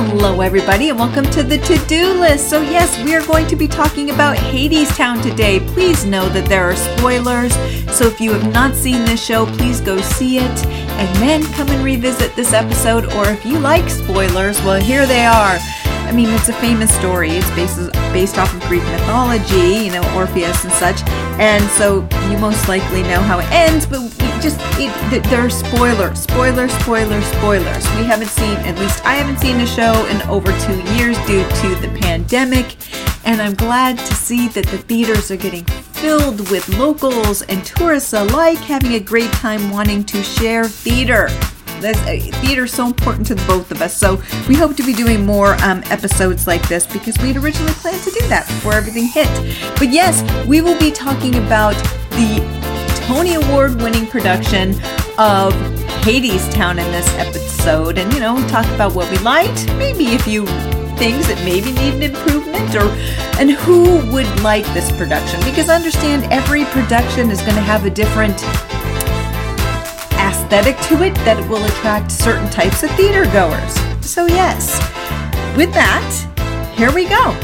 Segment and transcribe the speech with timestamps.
[0.00, 2.48] Hello, everybody, and welcome to the to do list.
[2.48, 5.58] So, yes, we are going to be talking about Hadestown today.
[5.58, 7.52] Please know that there are spoilers.
[7.96, 11.68] So, if you have not seen this show, please go see it and then come
[11.70, 13.12] and revisit this episode.
[13.14, 15.58] Or if you like spoilers, well, here they are.
[16.08, 17.28] I mean, it's a famous story.
[17.32, 21.02] It's based, based off of Greek mythology, you know, Orpheus and such.
[21.38, 24.00] And so you most likely know how it ends, but
[24.40, 27.84] just, it, there are spoilers, spoilers, spoilers, spoilers.
[27.96, 31.46] We haven't seen, at least I haven't seen a show in over two years due
[31.46, 32.76] to the pandemic.
[33.26, 38.14] And I'm glad to see that the theaters are getting filled with locals and tourists
[38.14, 41.28] alike having a great time wanting to share theater.
[41.80, 43.96] This, uh, theater is so important to both of us.
[43.96, 47.72] So we hope to be doing more um, episodes like this because we had originally
[47.74, 49.28] planned to do that before everything hit.
[49.78, 51.74] But yes, we will be talking about
[52.10, 52.44] the
[53.06, 54.70] Tony Award winning production
[55.18, 55.54] of
[56.02, 60.46] Hadestown in this episode and, you know, talk about what we liked, maybe a few
[60.98, 62.88] things that maybe need an improvement or
[63.38, 67.90] and who would like this production because understand every production is going to have a
[67.90, 68.36] different
[70.48, 73.74] aesthetic to it that it will attract certain types of theater goers.
[74.00, 74.78] So, yes,
[75.54, 77.36] with that, here we go.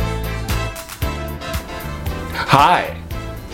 [2.32, 2.98] Hi,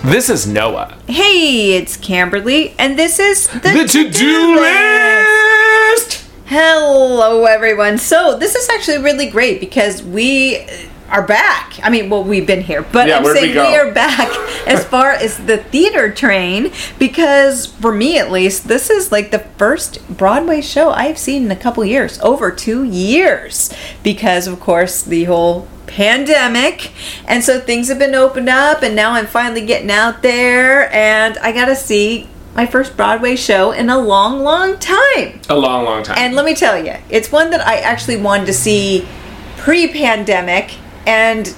[0.04, 0.96] this is Noah.
[1.08, 6.24] Hey, it's Camberley, and this is the, The to do list!
[6.46, 7.98] Hello, everyone.
[7.98, 10.64] So, this is actually really great because we
[11.11, 11.78] are back.
[11.83, 14.28] I mean, well, we've been here, but Yeah, I'm where'd we saying we are back
[14.66, 19.41] as far as the theater train because, for me at least, this is like the
[19.41, 25.02] first Broadway show I've seen in a couple years, over two years, because of course
[25.02, 26.92] the whole pandemic
[27.27, 31.36] and so things have been opened up and now i'm finally getting out there and
[31.39, 36.05] i gotta see my first broadway show in a long long time A long, long
[36.05, 36.17] time.
[36.17, 39.05] and let me tell you, it's one that I actually wanted to see
[39.56, 41.54] pre-pandemic and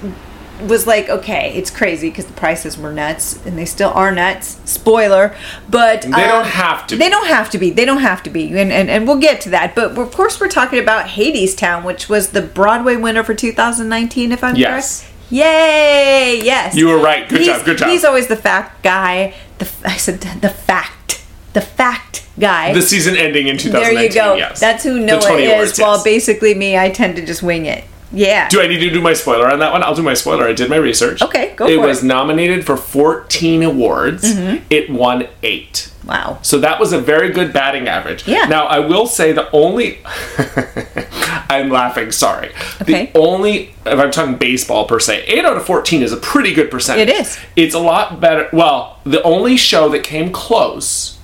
[0.68, 4.60] was like, okay, it's crazy because the prices were nuts and they still are nuts.
[4.64, 5.34] Spoiler,
[5.69, 7.10] but They don't um, have to They be.
[7.10, 7.70] don't have to be.
[7.70, 9.75] They don't have to be, and and, and we'll get to that.
[9.75, 14.44] But of course, we're talking about Hadestown, which was the Broadway winner for 2019, if
[14.44, 15.00] I'm Yes.
[15.02, 15.08] correct.
[15.32, 16.41] Yay!
[16.44, 17.26] Yes, You were right.
[17.28, 17.88] Good He's- job, good job.
[17.88, 19.34] He's always the fact guy.
[19.58, 22.72] The I said the fact, the fact guy.
[22.75, 23.94] the season ending in 2019.
[23.94, 24.34] There you go.
[24.36, 24.60] Yes.
[24.60, 25.50] That's who Noah is.
[25.52, 26.04] Awards, While yes.
[26.04, 27.84] basically me, I tend to just wing it.
[28.12, 28.49] Yeah.
[28.49, 29.83] Do I need to do my spoiler on that one?
[29.83, 30.45] I'll do my spoiler.
[30.47, 31.23] I did my research.
[31.23, 32.00] Okay, go It for was it.
[32.00, 32.09] Mm-hmm.
[32.09, 34.23] nominated for 14 awards.
[34.71, 35.91] It won eight.
[36.05, 36.39] wow.
[36.43, 38.27] So that was a very good batting average.
[38.28, 38.45] Yeah.
[38.45, 40.00] Now I will say the only
[41.49, 42.50] I'm laughing, sorry.
[42.81, 43.06] Okay.
[43.06, 46.55] The only if I'm talking baseball per se, 8 out of 14 is a pretty
[46.55, 47.09] good percentage.
[47.09, 47.39] It is.
[47.56, 48.49] It's a lot better.
[48.53, 51.19] Well, the only show that came close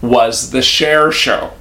[0.00, 1.52] was the Cher show.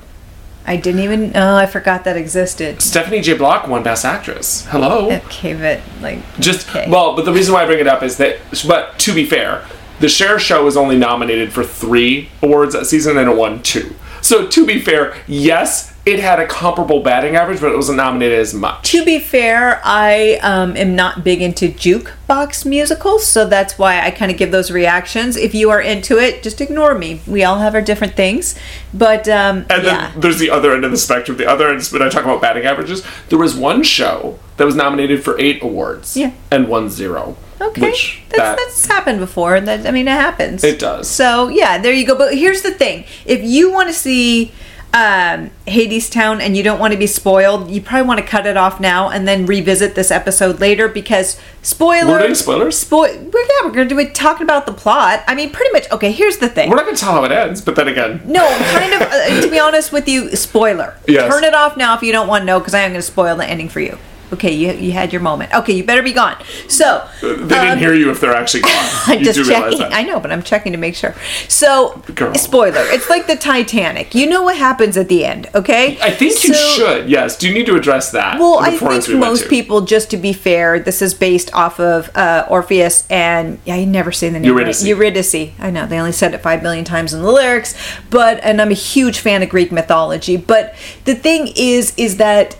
[0.65, 1.35] I didn't even.
[1.35, 2.81] Oh, I forgot that existed.
[2.81, 3.37] Stephanie J.
[3.37, 4.65] Block won Best Actress.
[4.67, 5.11] Hello.
[5.11, 6.19] Okay, but like.
[6.39, 6.89] Just okay.
[6.89, 9.65] well, but the reason why I bring it up is that, but to be fair,
[9.99, 13.95] the Cher show was only nominated for three awards that season, and it won two.
[14.21, 18.39] So to be fair, yes, it had a comparable batting average, but it wasn't nominated
[18.39, 18.89] as much.
[18.91, 24.09] To be fair, I um, am not big into jukebox musicals, so that's why I
[24.09, 25.37] kind of give those reactions.
[25.37, 27.21] If you are into it, just ignore me.
[27.27, 28.55] We all have our different things,
[28.93, 30.11] but um, And yeah.
[30.11, 31.37] then there's the other end of the spectrum.
[31.37, 33.03] The other end when I talk about batting averages.
[33.29, 36.31] There was one show that was nominated for eight awards, Yeah.
[36.49, 37.37] and won zero.
[37.61, 39.61] Okay, which that's, that that's happened before.
[39.61, 40.63] That I mean, it happens.
[40.63, 41.09] It does.
[41.09, 42.17] So yeah, there you go.
[42.17, 44.51] But here's the thing: if you want to see
[44.93, 48.57] um, Hadestown and you don't want to be spoiled, you probably want to cut it
[48.57, 52.11] off now and then revisit this episode later because spoiler.
[52.13, 52.77] We're doing spoilers?
[52.77, 53.15] Spoil.
[53.17, 55.23] We're, yeah, we're gonna do it talking about the plot.
[55.27, 55.89] I mean, pretty much.
[55.91, 56.69] Okay, here's the thing.
[56.69, 59.01] we're not going to tell how it ends, but then again, No, kind of.
[59.03, 60.97] Uh, to be honest with you, spoiler.
[61.07, 61.33] Yes.
[61.33, 63.05] Turn it off now if you don't want to know, because I am going to
[63.05, 63.97] spoil the ending for you.
[64.33, 65.53] Okay, you you had your moment.
[65.53, 66.41] Okay, you better be gone.
[66.67, 68.71] So they didn't hear you if they're actually gone.
[69.07, 69.81] I'm just checking.
[69.81, 71.15] I know, but I'm checking to make sure.
[71.47, 72.33] So, Girl.
[72.35, 72.81] spoiler.
[72.85, 74.15] It's like the Titanic.
[74.15, 75.99] You know what happens at the end, okay?
[76.01, 77.09] I think you should.
[77.09, 77.37] Yes.
[77.37, 78.39] Do you need to address that?
[78.39, 82.15] Well, I think we most people, just to be fair, this is based off of
[82.15, 84.61] uh, Orpheus and yeah, I never say the name right.
[84.61, 84.85] Eurydice.
[84.85, 85.51] Eurydice.
[85.59, 87.75] I know they only said it five million times in the lyrics,
[88.09, 90.37] but and I'm a huge fan of Greek mythology.
[90.37, 92.55] But the thing is, is that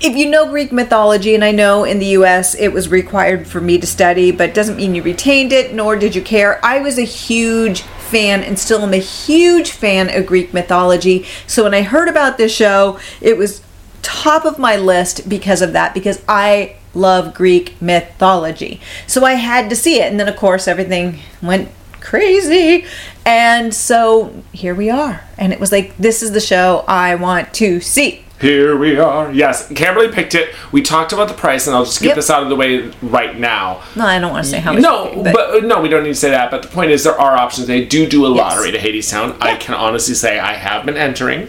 [0.00, 3.60] if you know Greek mythology, and I know in the US it was required for
[3.60, 6.64] me to study, but doesn't mean you retained it, nor did you care.
[6.64, 11.26] I was a huge fan and still am a huge fan of Greek mythology.
[11.46, 13.62] So when I heard about this show, it was
[14.02, 18.80] top of my list because of that, because I love Greek mythology.
[19.06, 20.10] So I had to see it.
[20.10, 21.70] And then, of course, everything went
[22.00, 22.86] crazy.
[23.26, 25.22] And so here we are.
[25.36, 28.24] And it was like, this is the show I want to see.
[28.40, 29.32] Here we are.
[29.32, 30.54] Yes, Camberley picked it.
[30.70, 32.16] We talked about the price, and I'll just get Yep.
[32.16, 33.82] this out of the way right now.
[33.96, 34.82] No, I don't want to say how much.
[34.82, 36.48] No, but, but, no, we don't need to say that.
[36.52, 37.66] But the point is, there are options.
[37.66, 38.38] They do do a Yes.
[38.38, 39.36] lottery to Hadestown.
[39.40, 41.48] I can honestly say I have been entering.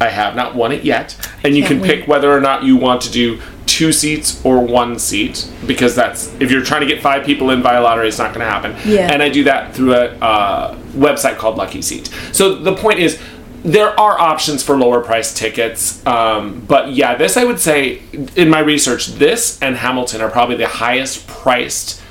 [0.00, 1.14] I have not won it yet,
[1.44, 2.00] and you Can't can wait.
[2.00, 6.34] pick whether or not you want to do two seats or one seat because that's
[6.40, 8.74] if you're trying to get five people in via lottery, it's not going to happen.
[8.84, 9.10] Yeah.
[9.12, 12.10] And I do that through a uh, website called Lucky Seat.
[12.32, 13.20] So the point is.
[13.64, 18.02] There are options for lower price tickets, um, but yeah, this I would say
[18.36, 22.02] in my research, this and Hamilton are probably the highest priced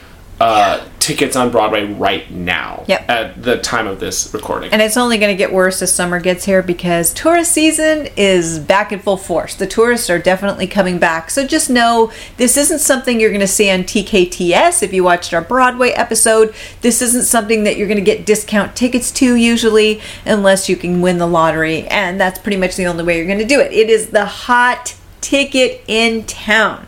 [0.43, 3.09] uh, tickets on Broadway right now Yep.
[3.09, 4.71] at the time of this recording.
[4.71, 8.59] And it's only going to get worse as summer gets here because tourist season is
[8.59, 9.55] back in full force.
[9.55, 11.29] The tourists are definitely coming back.
[11.29, 15.33] So just know this isn't something you're going to see on TKTS if you watched
[15.33, 16.53] our Broadway episode.
[16.81, 21.01] This isn't something that you're going to get discount tickets to usually unless you can
[21.01, 21.85] win the lottery.
[21.87, 23.71] And that's pretty much the only way you're going to do it.
[23.73, 26.85] It is the hot ticket in town.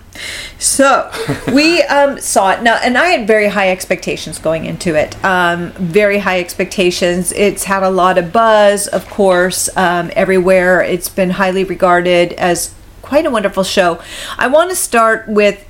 [0.59, 1.11] So
[1.51, 5.15] we um, saw it now, and I had very high expectations going into it.
[5.25, 7.31] Um, very high expectations.
[7.31, 10.81] It's had a lot of buzz, of course, um, everywhere.
[10.81, 14.01] It's been highly regarded as quite a wonderful show.
[14.37, 15.67] I want to start with.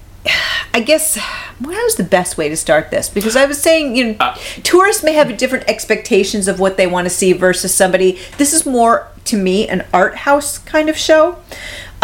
[0.73, 1.17] I guess
[1.59, 3.09] what was the best way to start this?
[3.09, 4.33] Because I was saying, you know,
[4.63, 8.19] tourists may have different expectations of what they want to see versus somebody.
[8.37, 11.37] This is more to me an art house kind of show.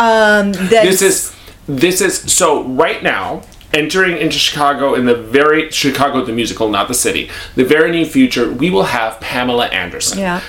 [0.01, 1.35] Um, this is
[1.67, 3.43] this is so right now
[3.73, 7.29] entering into Chicago in the very Chicago the musical, not the city.
[7.55, 10.19] The very near future, we will have Pamela Anderson.
[10.19, 10.41] Yeah.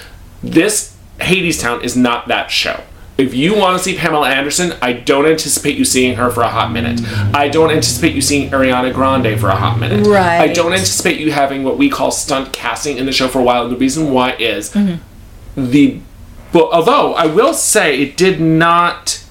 [0.43, 2.83] This Hadestown is not that show.
[3.19, 6.49] If you want to see Pamela Anderson, I don't anticipate you seeing her for a
[6.49, 7.01] hot minute.
[7.35, 10.07] I don't anticipate you seeing Ariana Grande for a hot minute.
[10.07, 10.41] Right.
[10.41, 13.43] I don't anticipate you having what we call stunt casting in the show for a
[13.43, 13.65] while.
[13.65, 15.71] And the reason why is Mm-hmm.
[15.71, 16.01] the
[16.53, 19.22] well, although I will say it did not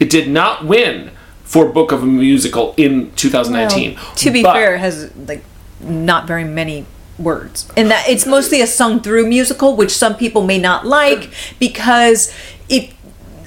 [0.00, 1.10] it did not win
[1.44, 3.94] for Book of a Musical in 2019.
[3.94, 5.44] Well, to be But- fair, it has like
[5.80, 6.86] not very many
[7.18, 12.32] words, and that it's mostly a sung-through musical, which some people may not like because
[12.68, 12.92] if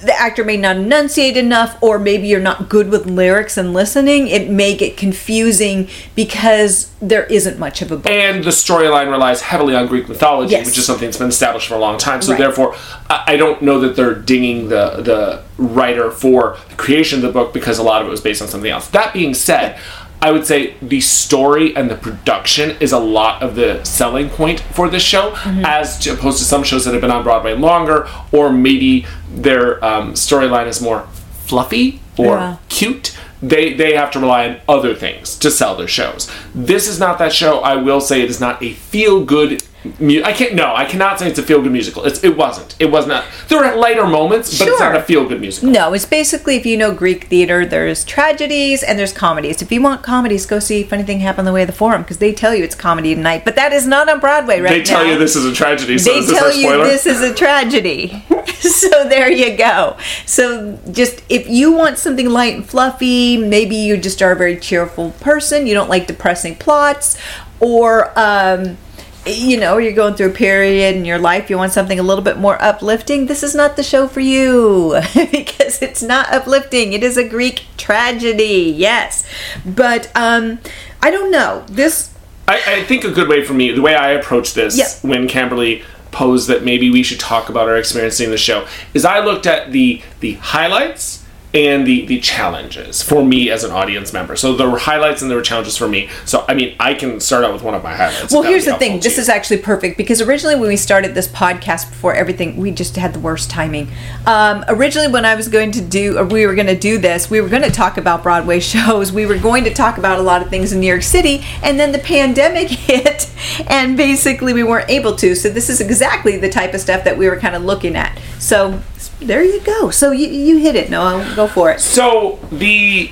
[0.02, 4.28] the actor may not enunciate enough, or maybe you're not good with lyrics and listening,
[4.28, 8.10] it may get confusing because there isn't much of a book.
[8.12, 10.66] and the storyline relies heavily on Greek mythology, Yes.
[10.66, 12.22] which is something that's been established for a long time.
[12.22, 12.40] So Right.
[12.40, 12.76] therefore,
[13.10, 17.32] I I don't know that they're dinging the the writer for the creation of the
[17.32, 18.88] book because a lot of it was based on something else.
[18.88, 19.78] That being said.
[20.22, 24.60] I would say the story and the production is a lot of the selling point
[24.60, 25.64] for this show, Mm-hmm.
[25.66, 29.84] as to opposed to some shows that have been on Broadway longer, or maybe their
[29.84, 31.08] um, storyline is more
[31.46, 32.56] fluffy or Yeah.
[32.68, 33.18] cute.
[33.42, 36.30] They they have to rely on other things to sell their shows.
[36.54, 37.60] This is not that show.
[37.62, 39.64] I will say it is not a feel good.
[40.00, 40.56] Mu- I can't.
[40.56, 42.04] No, I cannot say it's a feel good musical.
[42.04, 42.76] It's, it wasn't.
[42.80, 43.24] It was not.
[43.48, 44.92] There were lighter moments, but it's Sure.
[44.92, 45.70] not a feel good musical.
[45.70, 49.62] No, it's basically if you know Greek theater, there's tragedies and there's comedies.
[49.62, 52.18] If you want comedies, go see Funny Thing Happen the Way of the Forum because
[52.18, 53.46] they tell you it's comedy tonight.
[53.46, 54.78] But that is not on Broadway right now.
[54.78, 55.98] They tell you this is a tragedy.
[55.98, 56.84] So they is this tell our you spoiler?
[56.84, 58.26] this is a tragedy.
[58.60, 59.96] so there you go.
[60.26, 64.58] So just if you want something light and fluffy, maybe you just are a very
[64.58, 67.18] cheerful person, you don't like depressing plots,
[67.62, 68.78] or um,
[69.26, 72.24] you know, you're going through a period in your life, you want something a little
[72.24, 75.00] bit more uplifting, this is not the show for you
[75.32, 76.94] because it's not uplifting.
[76.94, 79.26] It is a Greek tragedy, yes.
[79.66, 80.60] But um,
[81.02, 81.66] I don't know.
[81.70, 82.14] This
[82.48, 84.88] I, I think a good way for me, the way I approach this Yeah.
[85.08, 89.06] when Camberley posed that maybe we should talk about our experience seeing the show, is
[89.06, 91.19] I looked at the the highlights
[91.54, 94.36] and the the challenges for me as an audience member.
[94.36, 96.10] So there were highlights and there were challenges for me.
[96.26, 98.32] So I mean, I can start out with one of my highlights.
[98.32, 99.00] Well, here's the thing.
[99.00, 102.96] This is actually perfect because originally when we started this podcast before everything, we just
[102.98, 103.90] had the worst timing.
[104.28, 107.30] Um, originally, when I was going to do, or we were going to do this,
[107.32, 109.12] we were going to talk about Broadway shows.
[109.12, 111.80] We were going to talk about a lot of things in New York City, and
[111.80, 113.30] then the pandemic hit,
[113.68, 115.36] and basically we weren't able to.
[115.36, 118.20] So this is exactly the type of stuff that we were kind of looking at.
[118.38, 118.82] So
[119.20, 119.90] there you go.
[119.90, 121.34] So you you hit it, Noah.
[121.36, 121.80] Go for it.
[121.80, 123.12] So the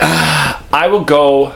[0.00, 1.54] uh, I will go.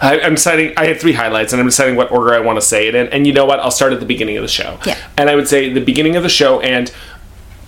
[0.00, 0.74] I, I'm deciding.
[0.76, 3.08] I had three highlights, and I'm deciding what order I want to say it in.
[3.08, 3.60] And you know what?
[3.60, 4.78] I'll start at the beginning of the show.
[4.84, 4.98] Yeah.
[5.16, 6.92] And I would say the beginning of the show, and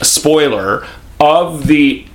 [0.00, 0.86] a spoiler
[1.20, 2.06] of the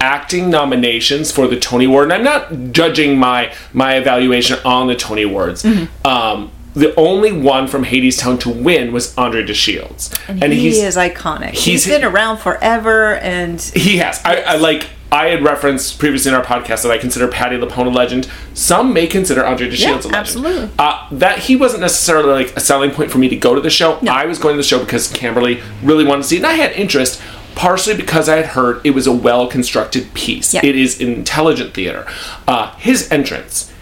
[0.00, 2.04] acting nominations for the Tony Award.
[2.04, 5.62] And I'm not judging my my evaluation on the Tony Awards.
[5.62, 6.06] Mm-hmm.
[6.06, 11.50] Um, the only one from Hadestown to win was Andre DeShields, And, he is iconic.
[11.54, 14.20] he's he's- been around forever, and He has.
[14.24, 14.90] I, I like.
[15.12, 18.28] I had referenced previously in our podcast that I consider Patti LuPone a legend.
[18.54, 20.14] Some may consider Andre DeShields Yeah, a legend.
[20.16, 20.70] absolutely.
[20.78, 23.70] Uh, that he wasn't necessarily like a selling point for me to go to the
[23.70, 23.98] show.
[24.10, 26.54] I was going to the show because Camberley really wanted to see it, and I
[26.54, 27.22] had interest.
[27.54, 30.52] partially because I had heard it was a well constructed piece.
[30.52, 30.60] Yeah.
[30.64, 32.04] It is intelligent theater.
[32.46, 33.72] Uh, his entrance,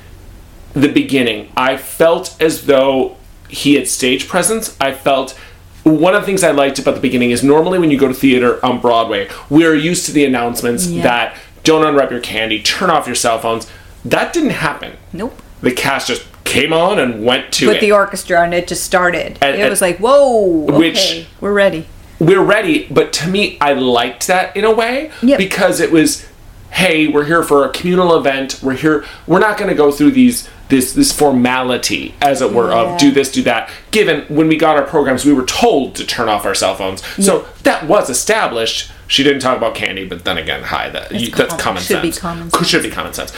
[0.74, 3.16] the beginning, I felt as though
[3.48, 4.76] he had stage presence.
[4.80, 5.32] I felt
[5.84, 8.14] one of the things I liked about the beginning is normally when you go to
[8.14, 11.02] theater on Broadway, we're used to the announcements Yeah.
[11.02, 13.66] that don't unwrap your candy, turn off your cell phones.
[14.04, 14.92] That didn't happen.
[15.12, 15.40] Nope.
[15.62, 17.80] The cast just came on and went to With it.
[17.80, 19.38] the orchestra, and it just started.
[19.40, 21.86] And- it and- was like, whoa, Which- okay, we're ready.
[22.20, 26.24] we're ready but to me i liked that in a way because it was
[26.74, 28.60] hey we're here for a communal event.
[28.62, 32.70] We're here we're not going to go through these this this formality as it were
[32.70, 32.92] Yeah.
[32.94, 36.06] of do this do that given when we got our programs we were told to
[36.06, 37.02] turn off our cell phones.
[37.24, 38.90] So that was established.
[39.06, 42.02] She didn't talk about candy but then again hi that you, that's com- common should
[42.02, 42.18] be sense.
[42.20, 43.32] common Could- should be common sense.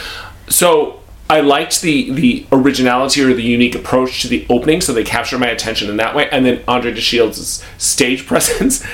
[0.48, 5.02] So I liked the the originality or the unique approach to the opening, so they
[5.02, 6.28] captured my attention in that way.
[6.30, 8.84] And then Andre DeShields' stage presence,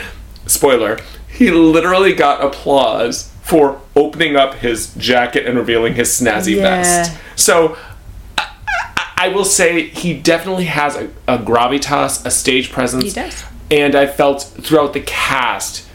[0.47, 6.63] spoiler, he literally got applause for opening up his jacket and revealing his snazzy Yeah.
[6.83, 7.17] vest.
[7.37, 7.77] So
[8.39, 8.49] I,
[9.17, 13.05] I- will say he definitely has a, a gravitas, a stage presence.
[13.05, 13.45] He does.
[13.71, 15.87] And I felt throughout the cast,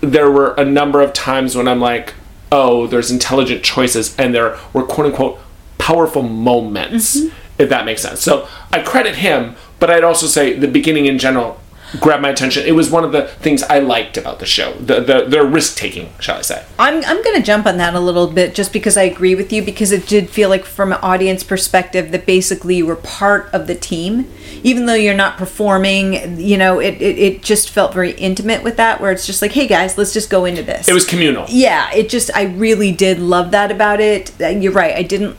[0.00, 2.14] there were a number of times when I'm like,
[2.52, 5.40] oh, there's intelligent choices, and there were quote unquote
[5.78, 7.34] powerful moments, Mm-hmm.
[7.62, 8.20] if that makes sense.
[8.20, 11.60] So I credit him, but I'd also say the beginning in general
[12.00, 12.64] grabbed my attention.
[12.66, 15.76] It was one of the things I liked about the show, the the, the risk
[15.76, 16.64] taking, shall I say?
[16.78, 19.52] I'm, I'm going to jump on that a little bit just because I agree with
[19.52, 23.52] you because it did feel like from an audience perspective that basically you were part
[23.52, 24.30] of the team
[24.62, 28.76] even though you're not performing you know it, it, it just felt very intimate with
[28.76, 31.44] that where it's just like hey guys let's just go into this It was communal.
[31.48, 35.36] yeah it just i really did love that about it you're right i didn't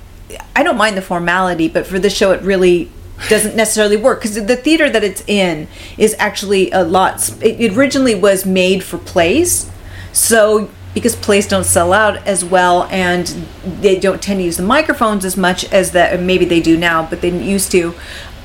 [0.55, 2.89] i don't mind the formality but for this show it really
[3.29, 8.15] doesn't necessarily work because the theater that it's in is actually a lot it originally
[8.15, 9.69] was made for plays
[10.13, 13.27] so because plays don't sell out as well and
[13.63, 17.07] they don't tend to use the microphones as much as that maybe they do now
[17.07, 17.93] but they didn't used to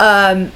[0.00, 0.50] um,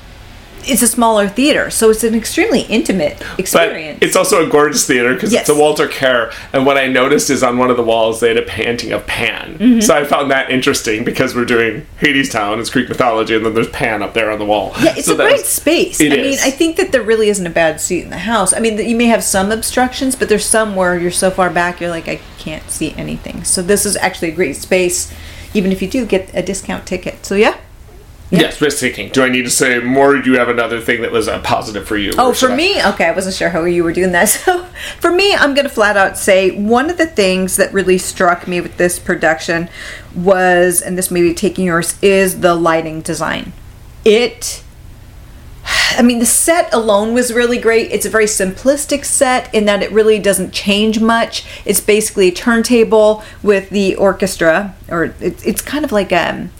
[0.66, 4.86] it's a smaller theater so it's an extremely intimate But experience it's also a gorgeous
[4.86, 5.48] theater because Yes.
[5.48, 6.32] it's a Walter Kerr.
[6.52, 9.06] And what I noticed is on one of the walls they had a painting of
[9.06, 9.58] Pan.
[9.58, 9.80] Mm-hmm.
[9.80, 13.68] So I found that interesting because we're doing Hadestown, it's Greek mythology, and then there's
[13.70, 14.72] Pan up there on the wall.
[14.82, 16.00] Yeah, it's So a great was- space.
[16.00, 16.38] It I mean.
[16.42, 18.52] I think that there really isn't a bad seat in the house.
[18.52, 21.80] I mean, you may have some obstructions, but there's some where you're so far back,
[21.80, 23.44] you're like, I can't see anything.
[23.44, 25.12] So this is actually a great space,
[25.54, 27.24] even if you do get a discount ticket.
[27.26, 27.56] So yeah.
[28.30, 29.10] Yes, risk taking.
[29.10, 30.16] Do I need to say more?
[30.16, 32.12] Or do you have another thing that was a positive for you?
[32.18, 34.28] Oh, for I- me, okay, I wasn't sure how you were doing that.
[34.46, 34.64] So,
[35.00, 38.46] for me, I'm going to flat out say one of the things that really struck
[38.48, 39.68] me with this production
[40.14, 43.52] was, and this may be taking yours, is the lighting design.
[44.04, 44.62] It,
[45.96, 47.90] I mean, the set alone was really great.
[47.92, 51.44] It's a very simplistic set in that it really doesn't change much.
[51.64, 56.50] It's basically a turntable with the orchestra, or it, it's kind of like um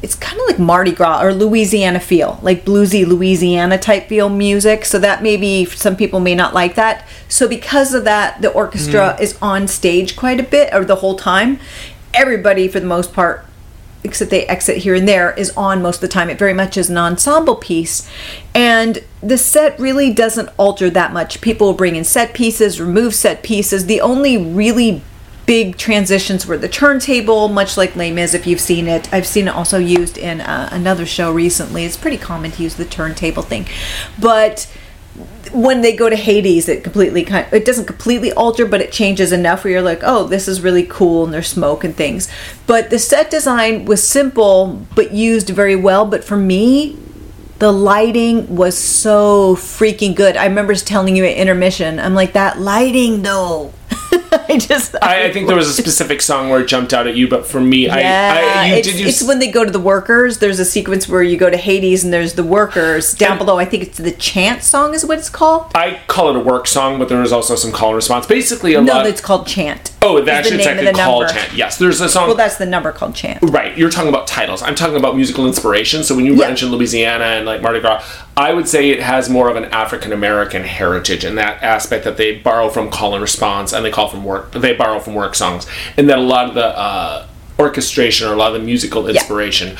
[0.00, 4.84] it's kind of like Mardi Gras or Louisiana feel, like bluesy Louisiana type feel music.
[4.84, 7.06] So that maybe some people may not like that.
[7.28, 9.20] So because of that, the orchestra mm.
[9.20, 11.58] is on stage quite a bit or the whole time.
[12.14, 13.44] Everybody, for the most part,
[14.04, 16.30] except they exit here and there, is on most of the time.
[16.30, 18.08] It very much is an ensemble piece.
[18.54, 21.40] And the set really doesn't alter that much.
[21.40, 23.86] People will bring in set pieces, remove set pieces.
[23.86, 25.02] The only really
[25.48, 29.10] big transitions were the turntable, much like Les Mis, if you've seen it.
[29.10, 31.86] I've seen it also used in uh, another show recently.
[31.86, 33.66] It's pretty common to use the turntable thing.
[34.20, 34.70] But
[35.50, 39.32] when they go to Hades, it completely kind it doesn't completely alter, but it changes
[39.32, 42.28] enough where you're like, oh, this is really cool, and there's smoke and things.
[42.66, 46.04] But the set design was simple, but used very well.
[46.04, 46.98] But for me,
[47.58, 50.36] the lighting was so freaking good.
[50.36, 53.72] I remember telling you at intermission, I'm like, that lighting though.
[54.50, 57.16] I just I, I think there was a specific song where it jumped out at
[57.16, 57.94] you, but for me, yeah,
[58.56, 60.38] I, I you it's, did you it's when they go to the workers.
[60.38, 63.58] There's a sequence where you go to Hades and there's the workers down And- below.
[63.58, 65.70] I think it's the chant song is what it's called.
[65.74, 68.26] I call it a work song, but there is also some call and response.
[68.26, 69.06] Basically, a No, lot.
[69.06, 69.92] it's called chant.
[70.02, 71.40] oh, the actually, it's name of actually the called number.
[71.40, 71.54] chant.
[71.54, 72.28] Yes, there's a song.
[72.28, 73.40] Well, that's the number called chant.
[73.42, 74.62] Right, you're talking about titles.
[74.62, 76.04] I'm talking about musical inspiration.
[76.04, 76.46] So when you Yeah.
[76.48, 78.02] mention Louisiana and like Mardi Gras,
[78.38, 82.16] I would say it has more of an African American heritage in that aspect that
[82.16, 84.52] they borrow from call and response and they call from work.
[84.52, 85.66] They borrow from work songs,
[85.96, 87.26] and that a lot of the uh,
[87.58, 89.76] orchestration or a lot of the musical inspiration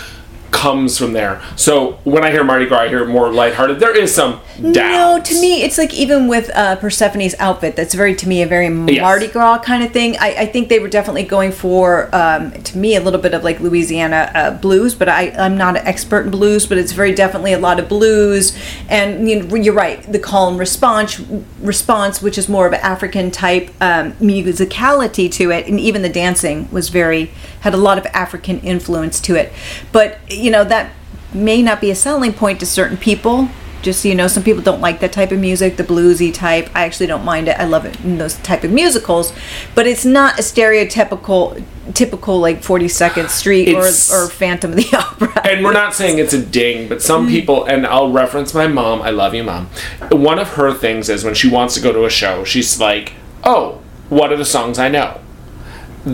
[0.51, 1.43] comes from there.
[1.57, 3.81] So when I hear Mardi Gras, I hear more lighthearted.
[3.81, 8.15] There is some No, to me, it's like even with uh, Persephone's outfit, that's very,
[8.17, 9.03] to me, a very Yes.
[9.03, 10.17] Mardi Gras kind of thing.
[10.19, 13.45] I, I think they were definitely going for, um, to me, a little bit of
[13.45, 17.15] like Louisiana uh, blues, but I, I'm not an expert in blues, but it's very
[17.15, 18.57] definitely a lot of blues.
[18.89, 21.21] And you know, you're right, the call and response,
[21.61, 26.09] response, which is more of an African type um, musicality to it, and even the
[26.09, 29.53] dancing was very had a lot of African influence to it.
[29.93, 30.93] But you know that
[31.33, 33.49] may not be a selling point to certain people.
[33.81, 36.69] Just so you know, some people don't like that type of music, the bluesy type.
[36.75, 37.59] I actually don't mind it.
[37.61, 39.33] I love it in those type of musicals,
[39.77, 41.63] but it's not a stereotypical,
[41.95, 45.47] typical like Forty Second Street or, or Phantom of the Opera.
[45.47, 47.31] and we're not saying it's a ding, but some mm.
[47.31, 49.01] people, and I'll reference my mom.
[49.01, 49.67] I love you, mom.
[50.11, 53.13] One of her things is when she wants to go to a show, she's like,
[53.45, 55.21] "Oh, what are the songs I know?"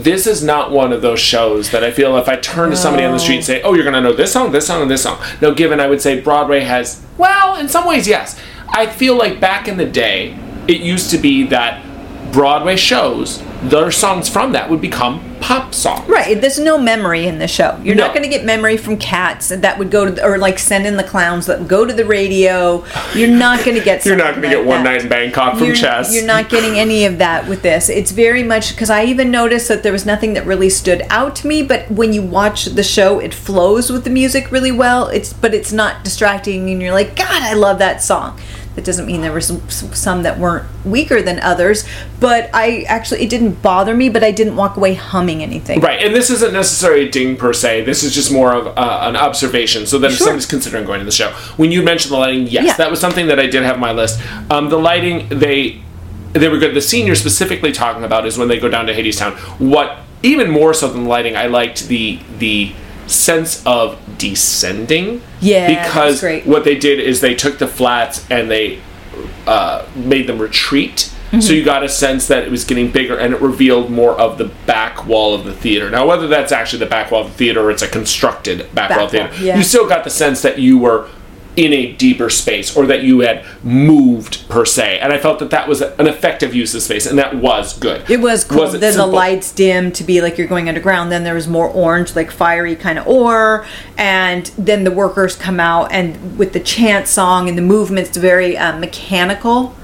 [0.02, 3.04] This is not one of those shows that I feel if I turn to somebody
[3.04, 5.02] on the street and say, "Oh, you're gonna know this song, this song, and this
[5.02, 8.36] song." No, given I would say Broadway has, well, in some ways, yes.
[8.70, 10.36] I feel like back in the day,
[10.66, 11.80] it used to be that
[12.34, 16.08] Broadway shows, their songs from that would become pop songs.
[16.08, 17.78] Right, there's no memory in the show.
[17.84, 18.06] You're No.
[18.06, 20.84] not going to get memory from cats that would go to, the, or like send
[20.84, 22.84] in the clowns that would go to the radio.
[23.14, 24.04] You're not going to get.
[24.06, 24.90] You're not going to get one that.
[24.90, 26.12] night in Bangkok from you're, Chess.
[26.12, 27.88] You're not getting any of that with this.
[27.88, 31.36] It's very much because I even noticed that there was nothing that really stood out
[31.36, 31.62] to me.
[31.62, 35.06] But when you watch the show, it flows with the music really well.
[35.08, 38.40] It's but it's not distracting, and you're like, God, I love that song.
[38.75, 41.85] That doesn't mean there were some, some that weren't weaker than others,
[42.19, 44.09] but I actually it didn't bother me.
[44.09, 45.81] But I didn't walk away humming anything.
[45.81, 47.85] Right, and this isn't necessarily a ding per se.
[47.85, 49.87] This is just more of uh, an observation.
[49.87, 50.26] So that if Sure.
[50.26, 52.76] somebody's considering going to the show, when you mentioned the lighting, yes, Yeah.
[52.78, 54.21] that was something that I did have on my list.
[54.50, 55.81] Um, the lighting, they
[56.33, 56.75] they were good.
[56.75, 59.35] The scene you're specifically talking about is when they go down to Hadestown.
[59.61, 62.73] What even more so than the lighting, I liked the the
[63.06, 65.23] sense of descending.
[65.40, 68.80] Yeah, because what they did is they took the flats and they
[69.46, 71.11] uh, made them retreat.
[71.26, 71.40] Mm-hmm.
[71.40, 74.38] So you got a sense that it was getting bigger, and it revealed more of
[74.38, 75.90] the back wall of the theater.
[75.90, 78.90] Now, whether that's actually the back wall of the theater or it's a constructed back,
[78.90, 79.56] wall Back wall, theater, yeah.
[79.56, 81.08] you still got the sense that you were
[81.56, 84.99] in a deeper space or that you had moved per se.
[84.99, 88.08] And I felt that that was an effective use of space, and that was good.
[88.11, 88.61] It was cool.
[88.61, 91.12] Was it then the lights dimmed to be like you're going underground.
[91.12, 93.66] Then there was more orange, like fiery kind of ore.
[93.96, 98.56] And then the workers come out and with the chant song and the movements very
[98.56, 99.75] uh, mechanical.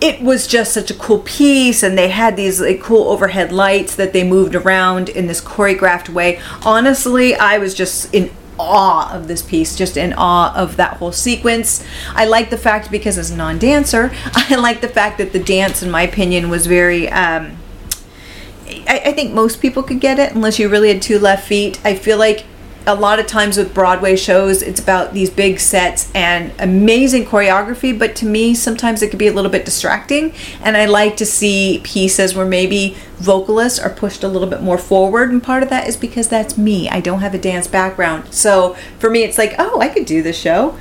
[0.00, 3.94] It was just such a cool piece, and they had these like cool overhead lights
[3.96, 6.40] that they moved around in this choreographed way.
[6.64, 11.12] Honestly, I was just in awe of this piece, just in awe of that whole
[11.12, 11.84] sequence.
[12.14, 15.82] I like the fact because as a non-dancer, I like the fact that the dance,
[15.82, 17.08] in my opinion, was very.
[17.08, 17.56] Um,
[18.86, 21.80] I, I think most people could get it unless you really had two left feet.
[21.84, 22.44] I feel like
[22.86, 27.96] a lot of times with Broadway shows, it's about these big sets and amazing choreography,
[27.96, 30.32] but to me, sometimes it could be a little bit distracting.
[30.62, 34.78] And I like to see pieces where maybe vocalists are pushed a little bit more
[34.78, 35.30] forward.
[35.30, 36.88] And part of that is because that's me.
[36.88, 38.32] I don't have a dance background.
[38.32, 40.78] So for me, it's like, oh, I could do this show.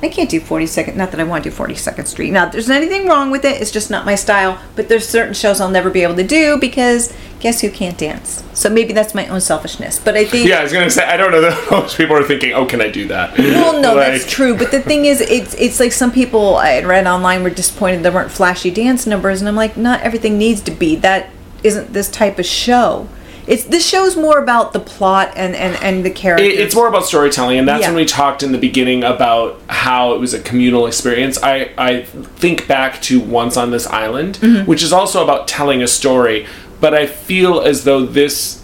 [0.00, 2.30] I can't do 42nd, not that I want to do 42nd Street.
[2.30, 4.60] Now, there's anything wrong with it, it's just not my style.
[4.76, 8.42] But there's certain shows I'll never be able to do because guess who can't dance?
[8.52, 9.98] So maybe that's my own selfishness.
[9.98, 10.48] But I think.
[10.48, 12.80] Yeah, I was gonna say I don't know that most people are thinking, "Oh, can
[12.80, 14.56] I do that?" Well, no, Like- that's true.
[14.56, 18.12] But the thing is, it's it's like some people I read online were disappointed there
[18.12, 20.96] weren't flashy dance numbers, and I'm like, not everything needs to be.
[20.96, 21.30] That
[21.62, 23.08] isn't this type of show.
[23.46, 26.48] It's this show's more about the plot and and and the characters.
[26.48, 27.88] It- it's more about storytelling, and that's Yeah.
[27.88, 31.38] when we talked in the beginning about how it was a communal experience.
[31.42, 34.66] I, I think back to Once on This Island, Mm-hmm.
[34.68, 36.46] which is also about telling a story,
[36.80, 38.62] but I feel as though this,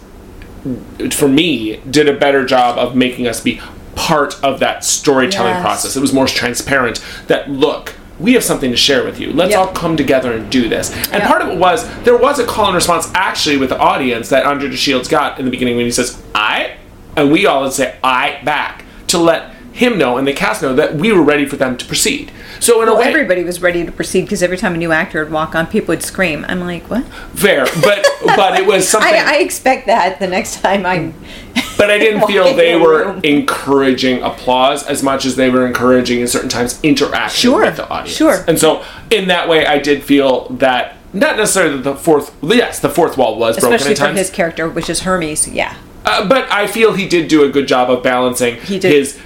[1.13, 3.61] for me, did a better job of making us be
[3.95, 5.63] part of that storytelling Yes.
[5.63, 5.97] process.
[5.97, 9.33] It was more transparent that, look, we have something to share with you.
[9.33, 9.59] Let's Yeah.
[9.61, 10.91] all come together and do this.
[11.13, 11.29] And Yeah.
[11.29, 14.45] part of it was there was a call and response actually with the audience that
[14.47, 16.71] Andre de Shields got in the beginning when he says, I,
[17.17, 20.73] and we all would say, I back to let him know and the cast know
[20.73, 22.31] that we were ready for them to proceed.
[22.61, 24.93] So in well, a way, everybody was ready to proceed because every time a new
[24.93, 26.47] actor would walk on, people would scream.
[26.49, 27.05] I'm like, what?
[27.35, 29.13] fair, but but it was something.
[29.13, 31.13] I, I expect that the next time I'm.
[31.77, 33.21] but I didn't feel they were room.
[33.25, 37.89] encouraging applause as much as they were encouraging in certain times interaction Sure, with the
[37.89, 38.17] audience.
[38.17, 38.45] sure.
[38.47, 42.79] And so in that way, I did feel that not necessarily that the fourth, yes,
[42.79, 45.49] the fourth wall was broken Especially at for his character, which is Hermes.
[45.49, 45.77] Yeah.
[46.05, 49.19] Uh, but I feel he did do a good job of balancing his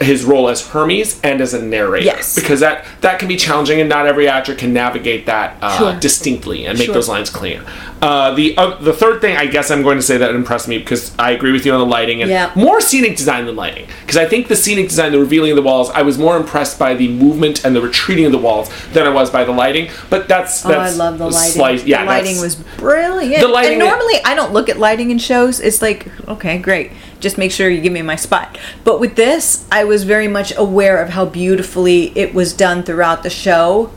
[0.00, 2.04] his role as Hermes and as a narrator.
[2.06, 2.34] Yes.
[2.34, 5.94] Because that that can be challenging, and not every actor can navigate that uh, Sure.
[6.00, 6.94] distinctly and make Sure.
[6.94, 7.62] those lines clean.
[8.02, 10.78] Uh, the uh, the third thing I guess I'm going to say that impressed me
[10.78, 12.50] because I agree with you on the lighting and Yeah.
[12.54, 15.62] more scenic design than lighting because I think the scenic design, the revealing of the
[15.62, 19.06] walls, I was more impressed by the movement and the retreating of the walls than
[19.06, 19.90] I was by the lighting.
[20.10, 21.52] But that's Oh, I love the lighting.
[21.52, 23.40] slight- yeah, the lighting was brilliant.
[23.40, 25.60] The lighting- and normally I don't look at lighting in shows.
[25.60, 26.90] It's like, okay, great.
[27.24, 28.58] Just make sure you give me my spot.
[28.84, 33.22] But with this, I was very much aware of how beautifully it was done throughout
[33.22, 33.90] the show.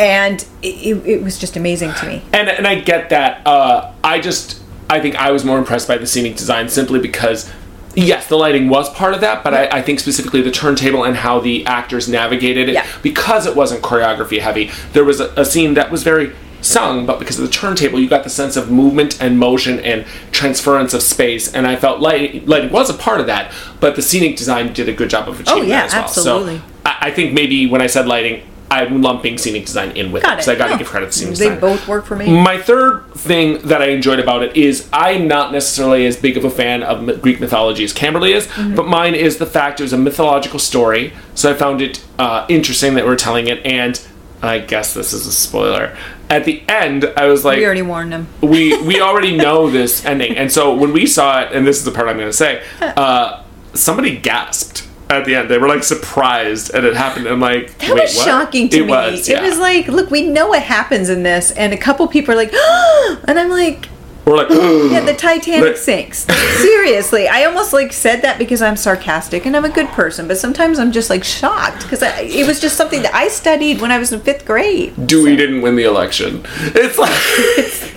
[0.00, 2.22] And it, it, was just amazing to me.
[2.32, 3.46] and and I get that.
[3.46, 7.48] Uh, I just I think I was more impressed by the scenic design simply because.
[7.94, 11.16] Yes, the lighting was part of that, but I, I think specifically the turntable and
[11.16, 12.86] how the actors navigated it Yeah.
[13.02, 14.70] because it wasn't choreography heavy.
[14.92, 18.08] There was a, a scene that was very sung, but because of the turntable, you
[18.08, 21.52] got the sense of movement and motion and transference of space.
[21.54, 24.88] And I felt lighting, lighting was a part of that, but the scenic design did
[24.88, 26.02] a good job of achieving Oh, yeah, that as well.
[26.04, 26.58] absolutely.
[26.58, 30.22] So I, I think maybe when I said lighting, I'm lumping scenic design in with
[30.22, 30.48] Got it because.
[30.48, 30.78] I got to No.
[30.78, 31.58] give credit to scenic They design.
[31.60, 32.30] both work for me.
[32.40, 36.44] My third thing that I enjoyed about it is I'm not necessarily as big of
[36.44, 38.76] a fan of Greek mythology as Camberley is, Mm-hmm.
[38.76, 41.12] but mine is the fact it was a mythological story.
[41.34, 44.00] So I found it uh, interesting that we're telling it, and
[44.40, 45.96] I guess this is a spoiler.
[46.30, 48.28] At the end, I was like, We already warned them.
[48.40, 51.84] we we already know this ending, and so when we saw it, and this is
[51.84, 53.42] the part I'm going to say, uh,
[53.74, 55.50] somebody gasped at the end.
[55.50, 57.26] They were like surprised, and it happened.
[57.26, 58.24] And like, That wait, was what?
[58.26, 58.92] shocking to it me.
[58.92, 62.32] Was, It was like, look, we know what happens in this, and a couple people
[62.32, 62.52] are like,
[63.28, 63.88] and I'm like,
[64.26, 64.48] we're like,
[64.92, 66.26] yeah, the Titanic sinks.
[66.60, 70.38] Seriously, I almost like said that because I'm sarcastic and I'm a good person, but
[70.38, 73.98] sometimes I'm just like shocked because it was just something that I studied when I
[73.98, 75.06] was in fifth grade.
[75.06, 76.44] Dewey didn't win the election.
[76.74, 77.96] It's like.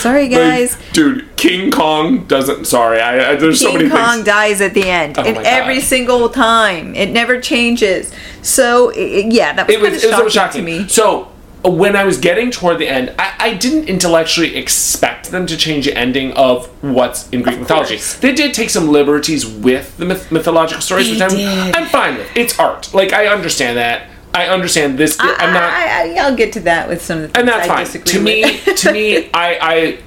[0.00, 0.76] Sorry, guys.
[0.78, 2.64] Like, dude, King Kong doesn't.
[2.64, 3.84] Sorry, I, I there's so many.
[3.84, 4.24] King Kong things.
[4.24, 8.10] dies at the end, Oh and every single time it never changes.
[8.40, 10.88] So i- i- yeah, that was, It was, kind was of shocking, shocking to me.
[10.88, 11.28] So
[11.64, 15.86] when I was getting toward the end, I, I didn't intellectually expect them to change
[15.86, 17.96] the ending of what's in Greek mythology.
[17.96, 18.16] course.
[18.16, 21.74] They did take some liberties with the myth- mythological stories, They which I'm, did.
[21.76, 22.28] I'm fine with.
[22.36, 22.92] It's art.
[22.92, 24.08] Like I understand that.
[24.34, 25.16] I understand this.
[25.20, 25.62] I, I'm not.
[25.62, 28.02] I, I, I'll get to that with some of the and that's I fine.
[28.02, 29.98] To me, to me, I, I,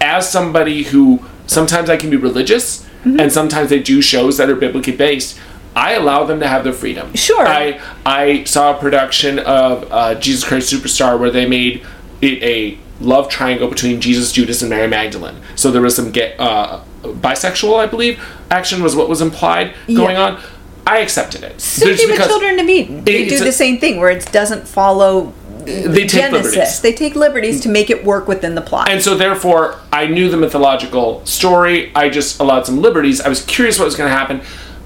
[0.00, 3.18] as somebody who sometimes I can be religious, Mm-hmm.
[3.18, 5.36] and sometimes they do shows that are biblically based.
[5.74, 7.14] I allow them to have their freedom.
[7.14, 7.46] Sure.
[7.46, 11.84] I I saw a production of uh, Jesus Christ Superstar where they made
[12.20, 15.36] it a love triangle between Jesus, Judas, and Mary Magdalene.
[15.56, 20.16] So there was some gay, uh, bisexual, I believe, action was what was implied going
[20.16, 20.22] Yeah.
[20.22, 20.40] on.
[20.86, 21.54] I accepted it.
[21.58, 23.04] Just thing with Children to Eden.
[23.04, 25.32] They do a- the same thing where it doesn't follow
[25.64, 26.44] They take Genesis.
[26.54, 26.80] liberties.
[26.80, 28.88] They take liberties to make it work within the plot.
[28.90, 31.92] And so, therefore, I knew the mythological story.
[31.94, 33.20] I just allowed some liberties.
[33.20, 34.40] I was curious what was going to happen.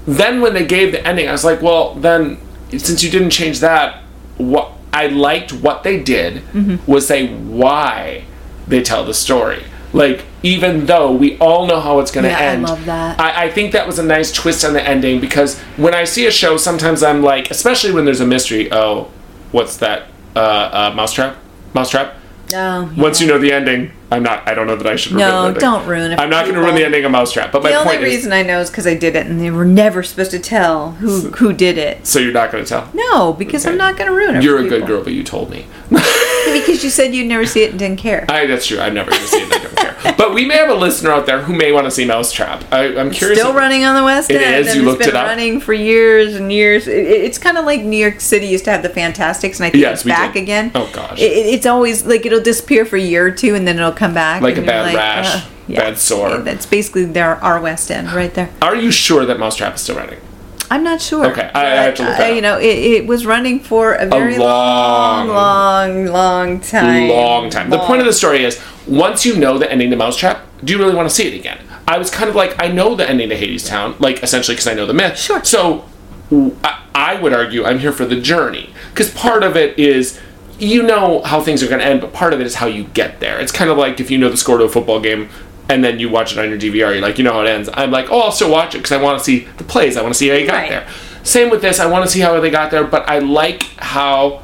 [0.07, 2.37] Then, when they gave the ending, I was like, well, then,
[2.69, 4.03] since you didn't change that,
[4.37, 6.41] what I liked what they did
[6.87, 8.23] was say why
[8.67, 9.63] they tell the story.
[9.93, 12.63] Like, even though we all know how it's going to Yeah, I end.
[12.63, 13.19] love that.
[13.19, 16.25] I, I think that was a nice twist on the ending because when I see
[16.25, 19.09] a show, sometimes I'm like, especially when there's a mystery, oh,
[19.51, 20.07] what's that?
[20.35, 21.37] Uh, uh, mousetrap?
[21.73, 22.15] Mousetrap?
[22.53, 24.47] Oh, Once you know the ending, I'm not.
[24.47, 25.15] I don't know that I should.
[25.15, 27.51] No, reveal don't ruin it I'm not going to ruin the ending of Mousetrap.
[27.51, 29.39] But the my only point is, reason I know is because I did it, and
[29.39, 32.05] they were never supposed to tell who who did it.
[32.07, 32.89] so you're not going to tell.
[32.93, 34.43] No, because I'm not going to ruin it.
[34.43, 35.65] You're a good girl, but you told me.
[36.59, 38.25] because you said you'd never see it and didn't care.
[38.29, 38.79] I, that's true.
[38.79, 39.53] I've never going to see it.
[39.53, 39.87] I don't care.
[40.17, 42.63] But we may have a listener out there who may want to see Mousetrap.
[42.71, 43.39] I, I'm curious.
[43.39, 44.55] Still if- running on the West It End.
[44.65, 44.67] is?
[44.67, 45.27] and You it's looked been it up?
[45.27, 46.87] running for years and years.
[46.87, 49.65] It, it- it's kind of like New York City used to have the Fantasticks, and
[49.67, 50.43] I think Yes, it's back did.
[50.43, 50.71] again.
[50.75, 51.19] Oh, gosh.
[51.19, 53.91] It, it- it's always like it'll disappear for a year or two, and then it'll
[53.91, 54.41] come back.
[54.41, 56.37] Like a bad rash, "Ugh." bad sore.
[56.37, 58.49] That's basically their our West End right there.
[58.61, 60.19] Are you sure that Mousetrap is still running?
[60.69, 61.25] I'm not sure.
[61.27, 63.93] Okay, I- I have to look that uh, You know, it, it was running for
[63.93, 67.09] a very long- long, long, long time.
[67.09, 67.69] long time.
[67.69, 70.79] The point of the story is once you know the ending to Mousetrap, do you
[70.79, 71.59] really want to see it again?
[71.87, 74.73] I was kind of like, I know the ending to Hadestown, like essentially because I
[74.73, 75.17] know the myth.
[75.17, 75.41] Sure.
[75.43, 75.85] So
[76.63, 80.19] I, I would argue I'm here for the journey because part of it is
[80.59, 82.83] you know how things are going to end, but part of it is how you
[82.85, 83.39] get there.
[83.39, 85.29] It's kind of like if you know the score to a football game.
[85.69, 86.93] And then you watch it on your DVR.
[86.93, 87.69] You're like, you know how it ends.
[87.73, 89.97] I'm like, oh, I'll still watch it because I want to see the plays.
[89.97, 90.69] I want to see how you got Right.
[90.69, 90.87] there.
[91.23, 91.79] Same with this.
[91.79, 94.43] I want to see how they got there, but I like how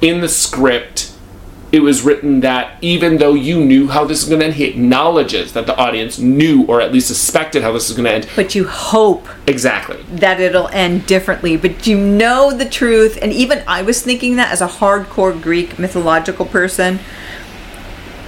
[0.00, 1.12] in the script
[1.70, 4.64] it was written that even though you knew how this is going to end, he
[4.64, 8.28] acknowledges that the audience knew or at least suspected how this is going to end.
[8.34, 10.02] But you hope Exactly.
[10.10, 11.56] that it'll end differently.
[11.58, 15.78] But you know the truth, and even I was thinking that as a hardcore Greek
[15.78, 16.98] mythological person.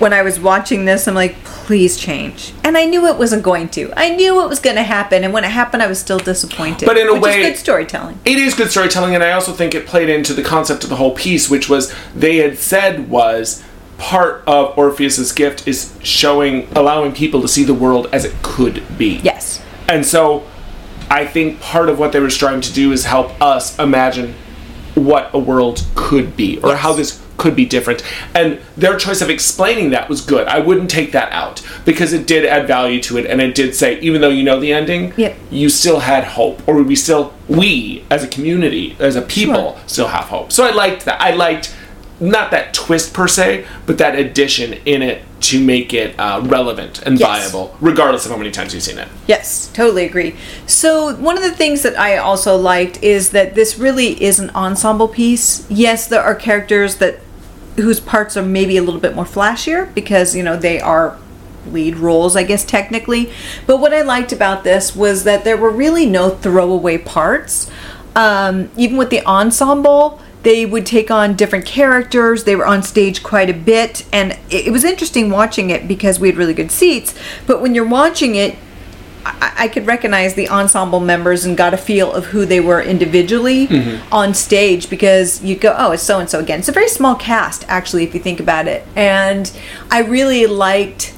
[0.00, 2.52] When I was watching this, I'm like, please change.
[2.64, 3.92] And I knew it wasn't going to.
[3.96, 6.86] I knew it was going to happen, and when it happened, I was still disappointed.
[6.86, 8.18] But in a way- is good storytelling.
[8.24, 10.96] It is good storytelling, and I also think it played into the concept of the
[10.96, 13.62] whole piece, which was they had said was
[13.98, 18.82] part of Orpheus's gift is showing, allowing people to see the world as it could
[18.96, 19.20] be.
[19.22, 19.60] Yes.
[19.88, 20.44] And so
[21.10, 24.34] I think part of what they were trying to do is help us imagine
[24.94, 26.80] what a world could be or Yes.
[26.80, 28.04] how this could be different.
[28.34, 30.46] And their choice of explaining that was good.
[30.46, 33.74] I wouldn't take that out because it did add value to it and it did
[33.74, 35.36] say even though you know the ending, Yep.
[35.50, 39.78] you still had hope or we still we as a community, as a people Sure.
[39.86, 40.52] still have hope.
[40.52, 41.20] So I liked that.
[41.20, 41.74] I liked
[42.22, 47.00] not that twist per se, but that addition in it to make it uh, relevant
[47.06, 47.50] and Yes.
[47.50, 49.08] viable, regardless of how many times you've seen it.
[49.26, 50.34] Yes, totally agree.
[50.66, 54.50] So, one of the things that I also liked is that this really is an
[54.54, 55.64] ensemble piece.
[55.70, 57.20] Yes, there are characters that
[57.80, 61.18] whose parts are maybe a little bit more flashier because, you know, they are
[61.66, 63.32] lead roles, I guess technically.
[63.66, 67.70] But what I liked about this was that there were really no throwaway parts.
[68.16, 72.44] Um, even with the ensemble, they would take on different characters.
[72.44, 76.18] They were on stage quite a bit, and it, it was interesting watching it because
[76.18, 77.14] we had really good seats.
[77.46, 78.56] But when you're watching it,
[79.24, 82.80] I, I could recognize the ensemble members and got a feel of who they were
[82.82, 83.66] individually
[84.10, 86.60] on stage because you go, oh, it's so and so again.
[86.60, 88.86] It's a very small cast, actually, if you think about it.
[88.96, 89.50] And
[89.90, 91.14] I really liked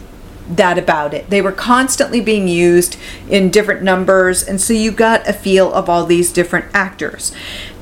[0.49, 1.31] that about it.
[1.31, 2.97] They were constantly being used
[3.29, 7.33] in different numbers, and so you got a feel of all these different actors.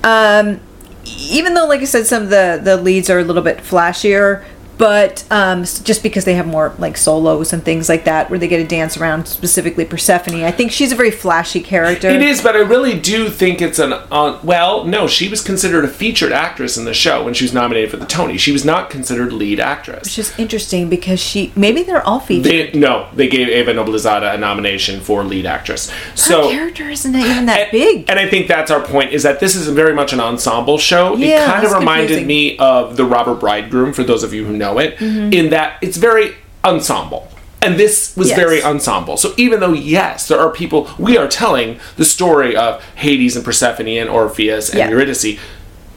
[0.05, 0.61] Um,
[1.05, 4.45] even though, like I said, some of the the leads are a little bit flashier,
[4.81, 8.49] but um, just because they have more like solos and things like that, where they
[8.49, 12.09] get to dance around, specifically Persephone, I think she's a very flashy character.
[12.09, 14.41] It is, but I really do think it's an on.
[14.43, 17.91] well, no, she was considered a featured actress in the show when she was nominated
[17.91, 18.39] for the Tony.
[18.39, 20.05] She was not considered lead actress.
[20.05, 22.73] Which is interesting because she maybe they're all featured.
[22.73, 25.91] They, no, they gave Eva Noblezada a nomination for lead actress.
[25.91, 28.09] Her So character isn't even that and, big.
[28.09, 31.17] and I think that's our point is that this is very much an ensemble show.
[31.17, 32.27] Yeah, it kind of reminded confusing.
[32.27, 35.33] me of The Robber Bridegroom, for those of you who know it, Mm-hmm.
[35.33, 37.29] in that it's very ensemble.
[37.63, 38.39] And this was Yes.
[38.39, 39.17] very ensemble.
[39.19, 43.45] So even though, yes, there are people, we are telling the story of Hades and
[43.45, 44.89] Persephone and Orpheus and Yeah.
[44.89, 45.39] Eurydice.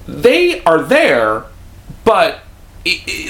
[0.08, 1.44] They are there,
[2.04, 2.40] but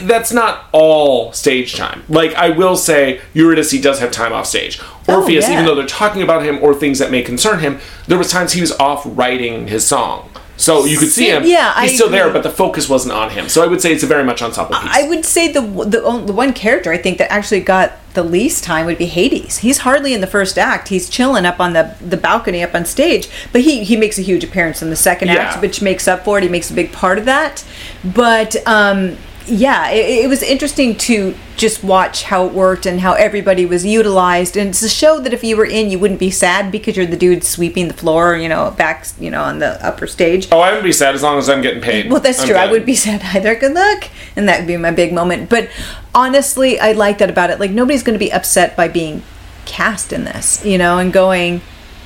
[0.02, 2.02] that's not all stage time.
[2.10, 4.80] Like I will say, Eurydice does have time off stage.
[5.08, 5.54] Oh, Orpheus, yeah.
[5.54, 8.54] even though they're talking about him or things that may concern him, there was times
[8.54, 10.30] he was off writing his song.
[10.64, 11.44] So you could see him.
[11.46, 13.50] yeah, he's I still there, but the focus wasn't on him.
[13.50, 14.90] So I would say it's a very much ensemble piece.
[14.92, 18.64] I would say the the, the one character I think that actually got the least
[18.64, 19.58] time would be Hades.
[19.58, 20.88] He's hardly in the first act.
[20.88, 24.22] He's chilling up on the the balcony up on stage, but he he makes a
[24.22, 25.36] huge appearance in the second Yeah.
[25.50, 26.44] act, which makes up for it.
[26.44, 27.64] He makes a big part of that.
[28.04, 33.14] But um, yeah, it, it was interesting to just watch how it worked and how
[33.14, 34.56] everybody was utilized.
[34.56, 37.06] And it's a show that if you were in, you wouldn't be sad because you're
[37.06, 40.48] the dude sweeping the floor, you know, back, you know, on the upper stage.
[40.52, 42.10] oh, I wouldn't be sad as long as I'm getting paid.
[42.10, 42.56] Well, that's I'm true.
[42.56, 43.56] I would be sad either.
[43.56, 45.50] Good luck, and that would be my big moment.
[45.50, 45.70] But
[46.16, 47.60] honestly, I like that about it.
[47.60, 49.24] Like nobody's going to be upset by being
[49.66, 51.62] cast in this, you know, and going.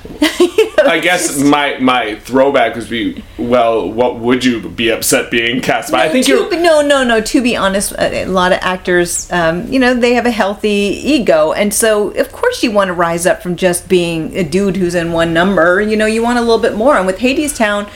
[0.89, 5.93] I guess my my throwback would be, well, what would you be upset being cast
[5.93, 6.05] by?
[6.05, 6.61] I think to, you're.
[6.61, 7.21] no, no, no.
[7.21, 10.69] To be honest, a, a lot of actors, um, you know, they have a healthy
[10.69, 14.77] ego, and so of course you want to rise up from just being a dude
[14.77, 15.81] who's in one number.
[15.81, 16.97] You know, you want a little bit more.
[16.97, 17.91] And with Hadestown,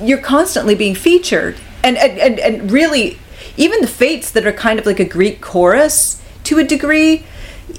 [0.00, 3.18] you're constantly being featured, and and and, and really,
[3.56, 7.26] even the Fates that are kind of like a Greek chorus to a degree.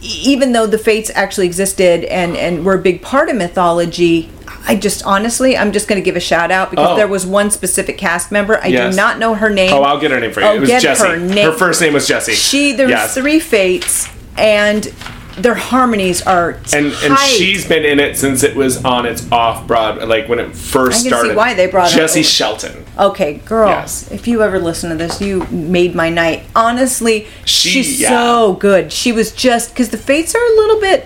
[0.02, 4.30] Even though the fates actually existed and, and were a big part of mythology,
[4.68, 6.96] I just honestly, I'm just going to give a shout out because Oh.
[6.96, 8.60] there was one specific cast member.
[8.64, 8.94] I Yes.
[8.94, 9.74] do not know her name.
[9.74, 10.48] Oh, I'll get her name for you.
[10.48, 11.08] Oh, it was Jessie.
[11.08, 11.54] her name.
[11.54, 12.34] first name was Jessie.
[12.34, 13.16] She there Yes.
[13.16, 14.92] was three fates, and
[15.38, 19.68] their harmonies are and and she's been in it since it was on its off
[19.68, 21.36] broad like when it first I can see started.
[21.36, 22.24] why they brought Jessie.
[22.24, 22.86] Shelton.
[22.98, 24.12] okay, girls, Yes.
[24.12, 26.44] If you ever listen to this, you made my night.
[26.56, 28.10] Honestly, She- she's yeah.
[28.10, 28.94] so good.
[28.94, 31.06] She was just because the fates are a little bit.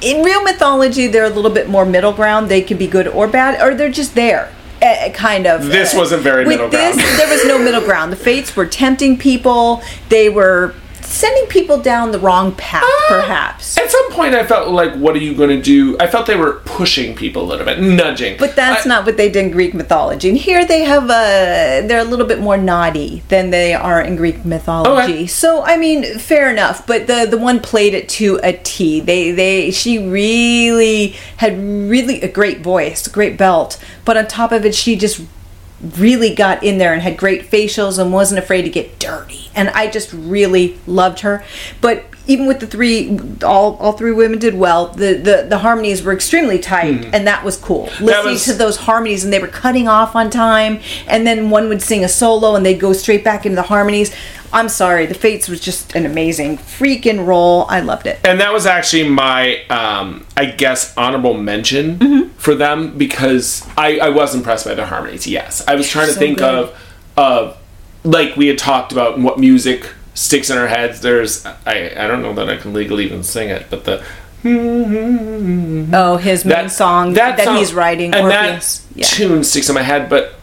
[0.00, 2.48] In real mythology, they're a little bit more middle ground.
[2.48, 4.50] They can be good or bad, or they're just there,
[4.82, 5.66] eh, kind of.
[5.66, 7.18] This Uh, wasn't very with middle this, ground.
[7.20, 8.10] there was no middle ground.
[8.12, 9.82] The fates were tempting people.
[10.08, 10.74] They were
[11.14, 13.06] sending people down the wrong path, Ah.
[13.08, 13.78] perhaps.
[13.78, 15.96] At some point, I felt like, what are you going to do?
[16.00, 18.36] I felt they were pushing people a little bit, nudging.
[18.38, 20.28] But that's I- not what they did in Greek mythology.
[20.28, 24.16] And here they have a they're a little bit more naughty than they are in
[24.16, 25.12] Greek mythology.
[25.12, 25.26] Okay.
[25.26, 26.86] So I mean, fair enough.
[26.86, 29.00] But the the one played it to a T.
[29.00, 33.78] They they she really had really a great voice, great belt.
[34.04, 35.20] But on top of it, she just
[35.98, 39.43] really got in there and had great facials and wasn't afraid to get dirty.
[39.54, 41.44] And I just really loved her.
[41.80, 44.88] But even with the three, all all three women did well.
[44.88, 47.84] The the, the harmonies were extremely tight, and that was cool.
[48.00, 48.28] Listening Hmm.
[48.30, 51.82] was- to those harmonies, and they were cutting off on time, and then one would
[51.82, 54.10] sing a solo, and they'd go straight back into the harmonies.
[54.54, 57.66] I'm sorry, the Fates was just an amazing freaking role.
[57.68, 58.20] I loved it.
[58.24, 62.28] and that was actually my um i guess honorable mention Mm-hmm.
[62.38, 66.12] for them because i i was impressed by the harmonies yes i was trying to
[66.14, 66.54] So think good.
[66.54, 66.72] of
[67.16, 67.56] of
[68.04, 72.22] like we had talked about what music sticks in our heads there's i i don't
[72.22, 74.04] know that i can legally even sing it but the
[74.46, 78.78] Oh, his main song that, song- he's writing, and Orpheus.
[78.80, 79.04] that yeah.
[79.06, 80.34] tune sticks in my head but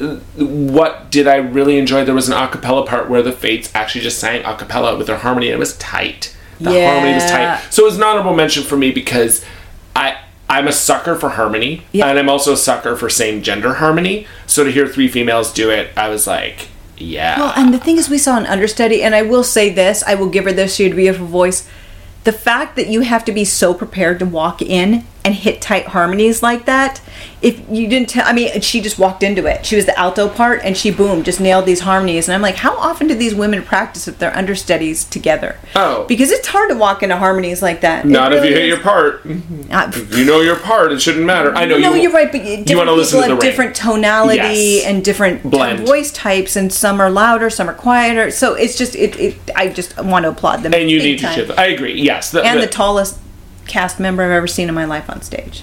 [0.00, 2.04] uh, what did I really enjoy?
[2.04, 5.06] There was an a cappella part where the Fates actually just sang a cappella with
[5.06, 6.34] their harmony, and it was tight.
[6.60, 7.60] The harmony was tight.
[7.70, 9.44] So it was an honorable mention for me because
[9.94, 10.16] I
[10.48, 12.06] I'm a sucker for harmony, Yeah.
[12.08, 14.26] and I'm also a sucker for same gender harmony.
[14.46, 17.38] So to hear three females do it, I was like, yeah.
[17.38, 20.14] Well, and the thing is, we saw an understudy, and I will say this: I
[20.14, 20.74] will give her this.
[20.74, 21.68] She had a beautiful voice.
[22.24, 25.86] The fact that you have to be so prepared to walk in and hit tight
[25.86, 27.00] harmonies like that,
[27.42, 29.64] if you didn't tell, I mean, she just walked into it.
[29.66, 32.28] She was the alto part, and she boom, just nailed these harmonies.
[32.28, 35.56] And I'm like, how often do these women practice if they're understudies together?
[35.76, 36.04] Oh.
[36.06, 38.04] because it's hard to walk into harmonies like that.
[38.06, 39.22] Not if really you hit your part.
[39.70, 41.54] Uh, If you know your part, it shouldn't matter.
[41.54, 42.02] I know no, you.
[42.02, 44.86] you're right, but different you wanna listen to have the different tonality Yes.
[44.86, 45.86] and different Blend.
[45.86, 48.30] voice types, and some are louder, some are quieter.
[48.30, 49.18] So it's just it.
[49.18, 50.74] it I just want to applaud them.
[50.74, 51.34] And you need to time.
[51.34, 51.58] shit.
[51.58, 52.00] I agree.
[52.00, 52.30] Yes.
[52.30, 53.18] The, And the- the tallest
[53.72, 55.62] cast member I've ever seen in my life on stage.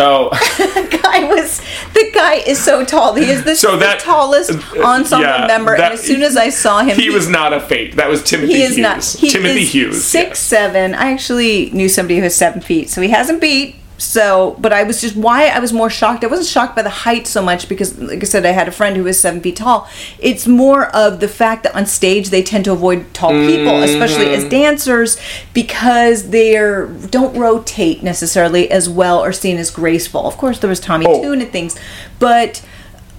[0.00, 0.28] oh.
[0.58, 1.60] The guy was
[1.94, 3.14] the guy is so tall.
[3.14, 5.76] He is the, So the tallest uh, ensemble yeah, member.
[5.76, 7.94] that- and as soon as I saw him, he was not a fake.
[7.94, 8.82] That was Timothy he is Hughes.
[8.82, 9.04] not.
[9.22, 10.04] He Timothy is Hughes.
[10.04, 10.38] Six yes.
[10.40, 10.94] seven.
[10.94, 13.76] I actually knew somebody who was seven feet, so he hasn't beat.
[13.98, 16.22] So, but I was just why I was more shocked.
[16.22, 18.70] I wasn't shocked by the height so much because, like I said, I had a
[18.72, 19.88] friend who was seven feet tall.
[20.18, 24.26] It's more of the fact that on stage they tend to avoid tall people, especially
[24.26, 24.44] Mm-hmm.
[24.44, 25.18] as dancers,
[25.54, 30.26] because they're don't rotate necessarily as well or seen as graceful.
[30.26, 31.22] Of course, there was Tommy Oh.
[31.22, 31.78] Tune and things,
[32.18, 32.62] but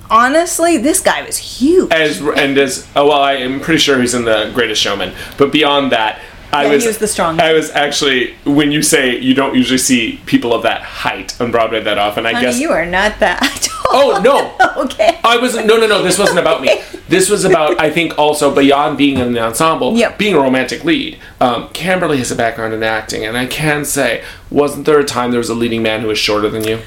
[0.09, 1.91] honestly, this guy was huge.
[1.91, 5.13] As and as oh well, I am pretty sure he's in the Greatest Showman.
[5.37, 6.19] But beyond that,
[6.53, 7.43] I Yeah, he was, was the strongest.
[7.43, 11.51] I was actually when you say you don't usually see people of that height on
[11.51, 12.25] Broadway that often.
[12.25, 12.59] I Honey, guess.
[12.59, 13.85] you are not that tall.
[13.89, 14.55] oh no.
[14.85, 15.19] okay.
[15.23, 16.01] I was no no no.
[16.03, 16.81] This wasn't about me.
[17.09, 20.17] This was about I think also beyond being in the ensemble, Yep.
[20.17, 21.19] being a romantic lead.
[21.41, 25.31] Um, Camberley has a background in acting, and I can say, wasn't there a time
[25.31, 26.79] there was a leading man who was shorter than you?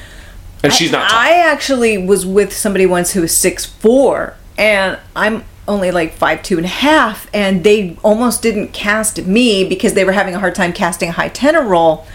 [0.63, 1.09] And she's not.
[1.11, 1.19] Tall.
[1.19, 6.43] I actually was with somebody once who was six four, and I'm only like five
[6.43, 10.39] two and a half, and they almost didn't cast me because they were having a
[10.39, 12.07] hard time casting a high tenor role,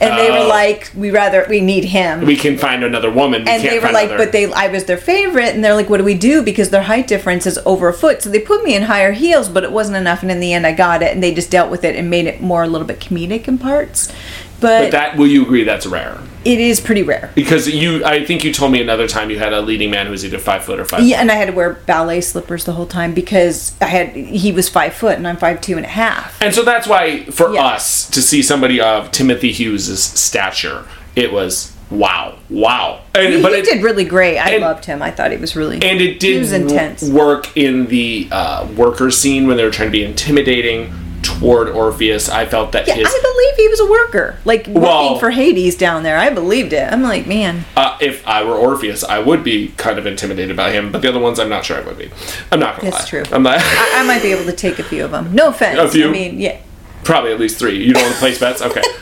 [0.00, 0.48] and they were Oh.
[0.48, 3.44] like, "We rather we need him." we can find another woman.
[3.44, 4.24] We and they were like, another.
[4.24, 6.42] but they, I was their favorite, and they're like, what do we do?
[6.42, 9.48] Because their height difference is over a foot, so they put me in higher heels,
[9.48, 11.70] but it wasn't enough, and in the end, I got it, and they just dealt
[11.70, 14.10] with it and made it more a little bit comedic in parts,
[14.60, 16.18] but, But that will you agree that's rare?
[16.44, 17.30] it is pretty rare.
[17.34, 20.12] Because you, I think you told me another time you had a leading man who
[20.12, 21.02] was either five foot or five.
[21.02, 24.52] Yeah, and I had to wear ballet slippers the whole time because I had he
[24.52, 26.40] was five foot and I'm five two and a half.
[26.42, 27.64] And so that's why for Yeah.
[27.64, 30.84] us to see somebody of Timothy Hughes' stature,
[31.16, 33.00] it was wow, wow.
[33.14, 34.36] And, He, but he it, did really great.
[34.38, 35.00] I and- loved him.
[35.00, 37.02] I thought he was really and it did intense.
[37.08, 40.92] work in the uh, worker scene when they were trying to be intimidating
[41.24, 42.28] toward Orpheus.
[42.28, 45.30] I felt that yeah, his I believe he was a worker, like working Well- for
[45.30, 46.18] Hades down there.
[46.18, 46.92] I believed it.
[46.92, 50.70] I'm like, man, uh, if I were Orpheus, I would be kind of intimidated by
[50.70, 50.92] him.
[50.92, 52.10] But the other ones, I'm not sure I would be.
[52.52, 53.22] I'm not gonna That's lie.
[53.22, 53.34] true.
[53.34, 53.58] I'm not.
[53.60, 55.34] I, I might be able to take a few of them.
[55.34, 55.78] No offense.
[55.78, 56.08] A few?
[56.08, 56.58] I mean, yeah.
[57.02, 57.82] probably at least three.
[57.84, 58.82] You don't want to place bets, okay?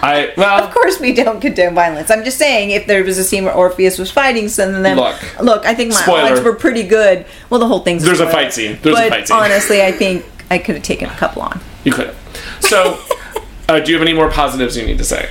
[0.00, 2.08] I well, Of course, we don't condone violence.
[2.10, 4.96] I'm just saying, if there was a scene where Orpheus was fighting some of them,
[4.96, 5.40] Look.
[5.42, 6.32] look, I think my Spoiler.
[6.34, 7.26] odds were pretty good.
[7.50, 8.32] Well, the whole thing's There's a spoiler.
[8.44, 8.78] fight scene.
[8.80, 9.36] There's a fight scene.
[9.36, 11.60] honestly, I think I could have taken a couple on.
[11.84, 12.16] you could have.
[12.60, 12.98] So,
[13.68, 15.28] uh, do you have any more positives you need to say?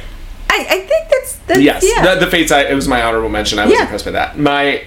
[0.49, 2.15] I, I think that's, that's Yes, yeah.
[2.15, 2.51] the, the Fates.
[2.51, 3.59] I, it was my honorable mention.
[3.59, 3.81] I was Yeah.
[3.83, 4.37] impressed by that.
[4.37, 4.83] My,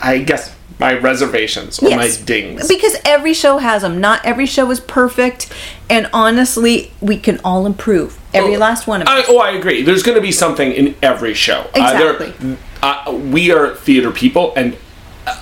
[0.00, 2.18] I guess my reservations or Yes.
[2.20, 2.66] my dings.
[2.68, 4.00] Because every show has them.
[4.00, 5.52] Not every show is perfect,
[5.90, 8.18] and honestly, we can all improve.
[8.34, 9.26] Every Oh, last one of I, us.
[9.28, 9.82] oh, I agree.
[9.82, 11.66] There's going to be something in every show.
[11.74, 12.56] Uh, there- Exactly.
[12.82, 14.76] uh, we are theater people, and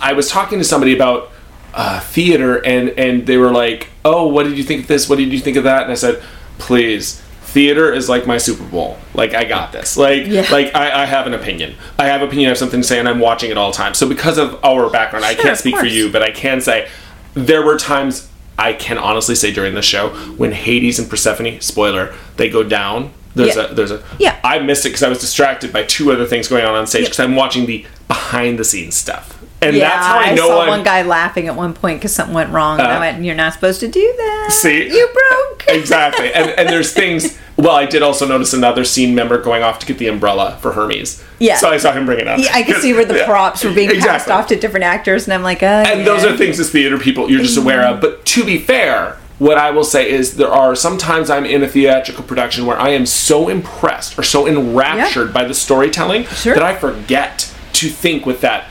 [0.00, 1.30] I was talking to somebody about
[1.74, 5.08] uh, theater, and and they were like, "Oh, what did you think of this?
[5.08, 6.22] What did you think of that?" And I said,
[6.58, 8.96] "Please." Theater is like my Super Bowl.
[9.12, 9.96] Like I got this.
[9.96, 10.46] Like Yeah.
[10.52, 11.74] like I, I have an opinion.
[11.98, 12.46] I have opinion.
[12.46, 13.92] I have something to say, and I'm watching it all the time.
[13.94, 16.88] So because of our background, I can't speak for you, but I can say
[17.34, 22.14] there were times I can honestly say during the show when Hades and Persephone, spoiler,
[22.36, 23.10] they go down.
[23.34, 23.64] There's Yeah.
[23.72, 24.36] a there's a Yeah.
[24.44, 27.06] I missed it because I was distracted by two other things going on on stage
[27.06, 29.36] because I'm watching the behind the scenes stuff.
[29.62, 32.14] And yeah, that's how I know saw I'm- one guy laughing at one point because
[32.14, 32.78] something went wrong.
[32.80, 34.48] and I Uh, went, "You're not supposed to do that.
[34.52, 34.88] See?
[34.88, 36.32] you broke." exactly.
[36.32, 37.36] And and there's things.
[37.56, 40.72] Well, I did also notice another scene member going off to get the umbrella for
[40.72, 41.22] Hermes.
[41.38, 41.56] Yeah.
[41.58, 42.38] So I saw him bring it up.
[42.38, 43.26] Yeah, I could see where the Yeah.
[43.26, 46.34] props were being passed off to different actors, and I'm like, uh, And those are
[46.36, 48.00] things as theater people you're just aware of.
[48.00, 51.68] But to be fair, what I will say is there are sometimes I'm in a
[51.68, 56.54] theatrical production where I am so impressed or so enraptured by the storytelling Sure.
[56.54, 58.64] that I forget to think with that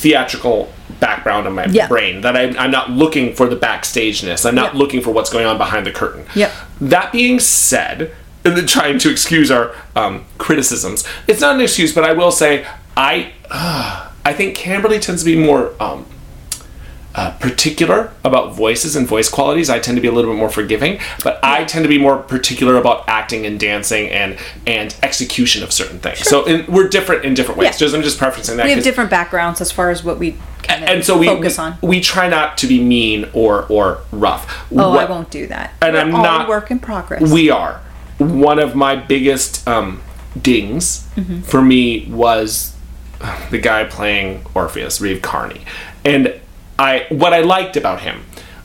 [0.00, 1.86] theatrical background in my Yeah.
[1.88, 4.78] brain that I'm, I'm not looking for the backstageness i'm not Yeah.
[4.80, 6.52] looking for what's going on behind the curtain Yep.
[6.80, 8.10] that being said
[8.44, 12.30] and then trying to excuse our um, criticisms it's not an excuse but i will
[12.32, 16.06] say i i think Camberley tends to be more um,
[17.14, 19.68] uh, particular about voices and voice qualities.
[19.68, 22.18] I tend to be a little bit more forgiving, but I tend to be more
[22.18, 26.20] particular about acting and dancing and and execution of certain things.
[26.20, 27.66] So in, we're different in different ways.
[27.74, 27.78] Yeah.
[27.78, 28.66] Just I'm just preferencing that.
[28.66, 31.58] we have different backgrounds as far as what we kind of and so we focus
[31.58, 31.78] we, on.
[31.82, 34.70] we try not to be mean or or rough.
[34.72, 35.72] Oh, What- I won't do that.
[35.82, 37.22] And We're I'm not- work in progress.
[37.30, 37.80] We are.
[38.18, 40.00] One of my biggest um,
[40.40, 41.40] dings Mm-hmm.
[41.40, 42.74] for me was
[43.50, 45.62] the guy playing Orpheus, Reeve Carney,
[46.04, 46.32] and
[46.88, 48.16] I what I liked about him,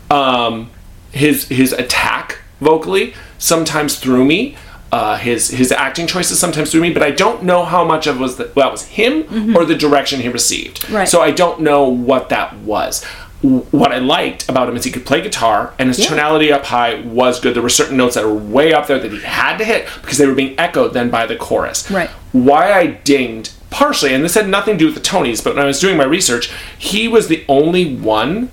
[0.09, 0.69] um,
[1.11, 4.55] his his attack vocally sometimes threw me.
[4.91, 8.19] Uh, his his acting choices sometimes threw me, but I don't know how much of
[8.19, 10.81] was the, that was him or the direction he received.
[10.83, 10.95] Mm-hmm.
[10.95, 11.07] Right.
[11.09, 13.03] So I don't know what that was.
[13.43, 16.09] W- What I liked about him is he could play guitar, and his Yeah.
[16.11, 17.55] tonality up high was good.
[17.55, 20.17] There were certain notes that were way up there that he had to hit because
[20.17, 21.91] they were being echoed then by the chorus.
[21.91, 22.09] Right.
[22.31, 25.63] Why I dinged partially, and this had nothing to do with the Tonys, but when
[25.63, 28.49] I was doing my research, he was the only one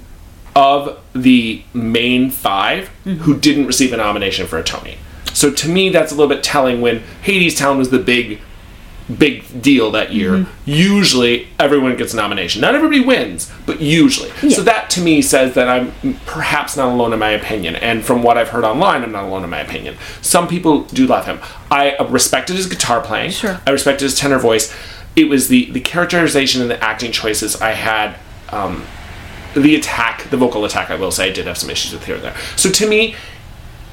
[0.56, 4.98] of the main 5 who didn't receive a nomination for a Tony.
[5.32, 8.40] So to me, that's a little bit telling when Hadestown was the big
[9.18, 10.32] big deal that year.
[10.32, 10.50] Mm-hmm.
[10.64, 12.60] Usually, everyone gets a nomination.
[12.60, 14.30] Not everybody wins, but usually.
[14.50, 15.92] So that to me says that I'm
[16.26, 17.76] perhaps not alone in my opinion.
[17.76, 19.96] And from what I've heard online, I'm not alone in my opinion.
[20.20, 21.40] Some people do love him.
[21.70, 23.32] I respected his guitar playing.
[23.32, 23.60] Sure.
[23.66, 24.74] I respected his tenor voice.
[25.14, 28.18] It was the the characterization and the acting choices I had.
[28.50, 28.84] Um,
[29.54, 32.14] the attack, the vocal attack, I will say, I did have some issues with here
[32.14, 32.36] and there.
[32.56, 33.14] So to me,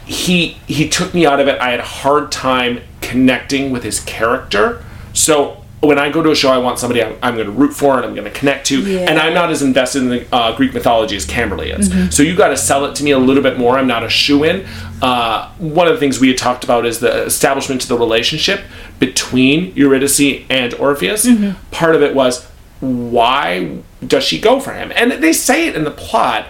[0.06, 1.60] he he took me out of it.
[1.60, 4.84] I had a hard time connecting with his character.
[5.14, 7.72] So when I go to a show, I want somebody I'm, I'm going to root
[7.74, 9.00] for and I'm going to connect to, Yeah.
[9.10, 12.14] and I'm not as invested in the uh, Greek mythology as Camberley is.
[12.16, 13.78] So you got to sell it to me a little bit more.
[13.78, 14.66] I'm not a shoe in.
[15.02, 18.62] Uh, one of the things we had talked about is the establishment of the relationship
[19.00, 21.26] between Eurydice and Orpheus.
[21.72, 22.46] Part of it was
[22.82, 24.92] why does she go for him?
[24.96, 26.48] And they say it in the plot,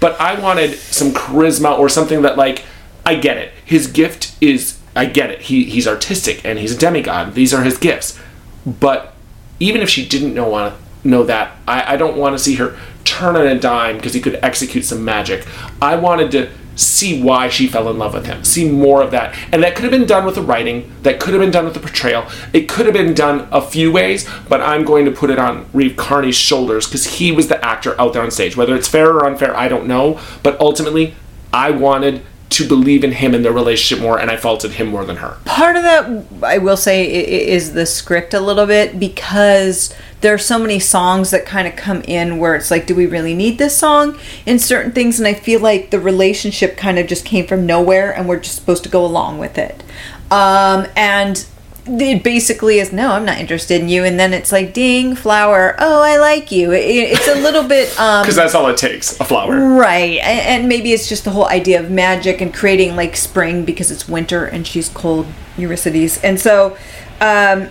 [0.00, 2.64] but I wanted some charisma or something that like
[3.04, 3.52] I get it.
[3.64, 5.42] His gift is I get it.
[5.42, 7.34] He he's artistic and he's a demigod.
[7.34, 8.18] These are his gifts.
[8.66, 9.14] But
[9.60, 12.76] even if she didn't know want know that, I, I don't want to see her
[13.04, 15.46] turn on a dime because he could execute some magic.
[15.80, 18.44] I wanted to see why she fell in love with him.
[18.44, 19.34] See more of that.
[19.50, 21.74] And that could have been done with the writing, that could have been done with
[21.74, 22.26] the portrayal.
[22.52, 25.66] It could have been done a few ways, but I'm going to put it on
[25.72, 28.56] Reeve Carney's shoulders because he was the actor out there on stage.
[28.56, 30.20] Whether it's fair or unfair, I don't know.
[30.42, 31.14] But ultimately,
[31.52, 35.04] I wanted to believe in him and their relationship more, and I faulted him more
[35.04, 35.36] than her.
[35.44, 37.06] part of that i will say
[37.48, 41.76] is the script a little bit because there are so many songs that kind of
[41.76, 45.26] come in where it's like do we really need this song in certain things and
[45.26, 48.82] i feel like the relationship kind of just came from nowhere and we're just supposed
[48.82, 49.82] to go along with it
[50.30, 51.46] um, and
[51.88, 55.76] it basically is no i'm not interested in you and then it's like ding flower
[55.78, 59.18] oh i like you it, it's a little bit um, Because that's all it takes
[59.20, 59.56] a flower.
[59.76, 63.64] Right, a- and maybe it's just the whole idea of magic and creating like spring
[63.64, 65.26] because it's winter and she's cold,
[65.56, 66.76] Eurydice, and so
[67.20, 67.68] um,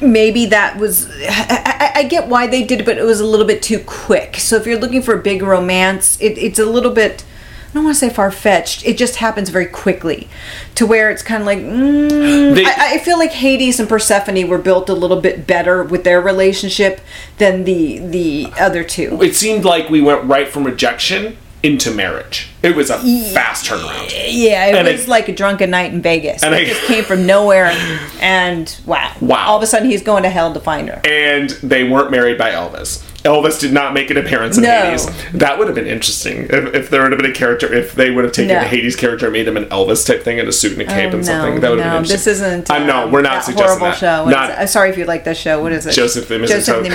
[0.00, 1.08] maybe that was.
[1.28, 3.78] I, I, I get why they did it, but it was a little bit too
[3.80, 4.36] quick.
[4.36, 7.24] So if you're looking for a big romance, it, it's a little bit.
[7.74, 8.86] I don't want to say far fetched.
[8.86, 10.28] It just happens very quickly,
[10.76, 11.58] to where it's kind of like.
[11.58, 15.82] Mm, They- I, I feel like Hades and Persephone were built a little bit better
[15.82, 17.00] with their relationship
[17.38, 19.20] than the the other two.
[19.20, 22.50] It seemed like we went right from rejection into marriage.
[22.62, 22.98] It was a
[23.32, 24.08] fast turnaround.
[24.30, 26.44] Yeah, it And was I- like a drunken night in Vegas.
[26.44, 27.72] And it I- just came from nowhere,
[28.20, 29.46] and wow, Wow.
[29.48, 31.00] All of a sudden, he's going to hell to find her.
[31.04, 33.02] And they weren't married by Elvis.
[33.24, 34.70] Elvis did not make an appearance in No.
[34.82, 35.06] Hades.
[35.32, 38.10] That would have been interesting if, if there would have been a character, if they
[38.10, 38.60] would have taken No.
[38.60, 40.84] the Hades character and made him an Elvis type thing in a suit and a
[40.84, 41.60] cape Oh, and something.
[41.60, 42.70] That would have no, been this isn't.
[42.70, 43.96] I know um, we're not that suggesting horrible that.
[43.98, 44.24] show.
[44.24, 44.60] What Not- is it?
[44.60, 45.62] I'm sorry if you like that show.
[45.62, 45.92] What is it?
[45.92, 46.90] Joseph the Missing Joseph the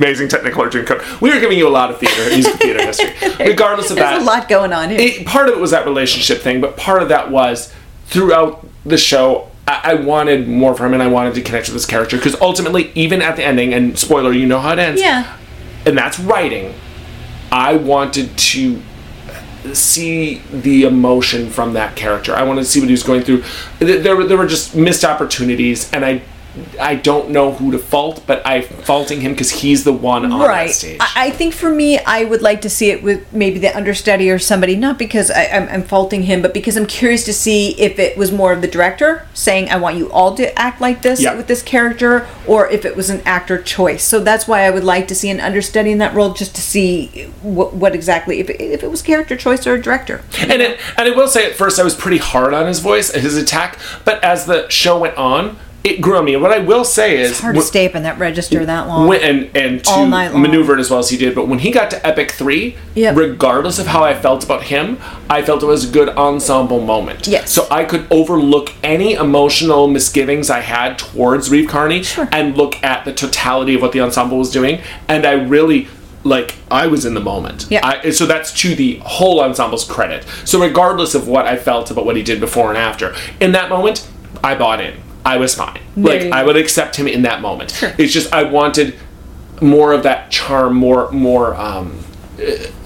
[0.00, 1.20] Mi- Amazing Technicolor Dreamcoat.
[1.20, 3.12] We were giving you a lot of theater, musical theater history.
[3.46, 4.98] Regardless of that There's that, a lot going on here.
[5.00, 7.72] it, part of it was that relationship thing, but part of that was
[8.06, 9.48] throughout the show.
[9.68, 12.34] I, I wanted more from him, and I wanted to connect with this character because
[12.40, 15.00] ultimately, even at the ending, and spoiler, you know how it ends.
[15.00, 15.36] yeah,
[15.86, 16.74] and that's writing.
[17.50, 18.80] I wanted to
[19.74, 22.34] see the emotion from that character.
[22.34, 23.44] I wanted to see what he was going through.
[23.78, 26.22] There, were- there were just missed opportunities, and I,
[26.78, 30.38] I don't know who to fault, but I'm faulting him because he's the one on
[30.40, 30.98] that stage.
[31.00, 34.30] I, I think for me, I would like to see it with maybe the understudy
[34.30, 37.70] or somebody, not because I, I'm, I'm faulting him, but because I'm curious to see
[37.80, 41.00] if it was more of the director saying, I want you all to act like
[41.02, 41.34] this Yeah.
[41.34, 44.04] with this character, or if it was an actor choice.
[44.04, 46.60] So that's why I would like to see an understudy in that role just to
[46.60, 47.08] see
[47.40, 50.22] what, what exactly, if it, if it was character choice or a director.
[50.38, 53.10] and it, and I will say at first I was pretty hard on his voice,
[53.12, 56.34] his attack, but as the show went on, it grew on me.
[56.34, 58.86] And what I will say is, It's hard to stay up in that register that
[58.86, 59.08] long.
[59.08, 60.42] when, and and to All night long.
[60.42, 61.34] maneuver it as well as he did.
[61.34, 63.16] But when he got to Epic Three, Yep.
[63.16, 67.26] regardless of how I felt about him, I felt it was a good ensemble moment.
[67.26, 67.50] Yes.
[67.50, 73.04] So I could overlook any emotional misgivings I had towards Reeve Carney and look at
[73.04, 75.88] the totality of what the ensemble was doing, and I really.
[76.24, 77.80] Like I was in the moment, Yeah.
[77.84, 80.24] I, so that's to the whole ensemble's credit.
[80.44, 83.68] So regardless of what I felt about what he did before and after, in that
[83.68, 84.06] moment,
[84.44, 84.94] I bought in.
[85.24, 85.80] I was fine.
[85.96, 87.82] There Like I would accept him in that moment.
[87.98, 88.98] It's just I wanted
[89.60, 92.04] more of that charm, more more um,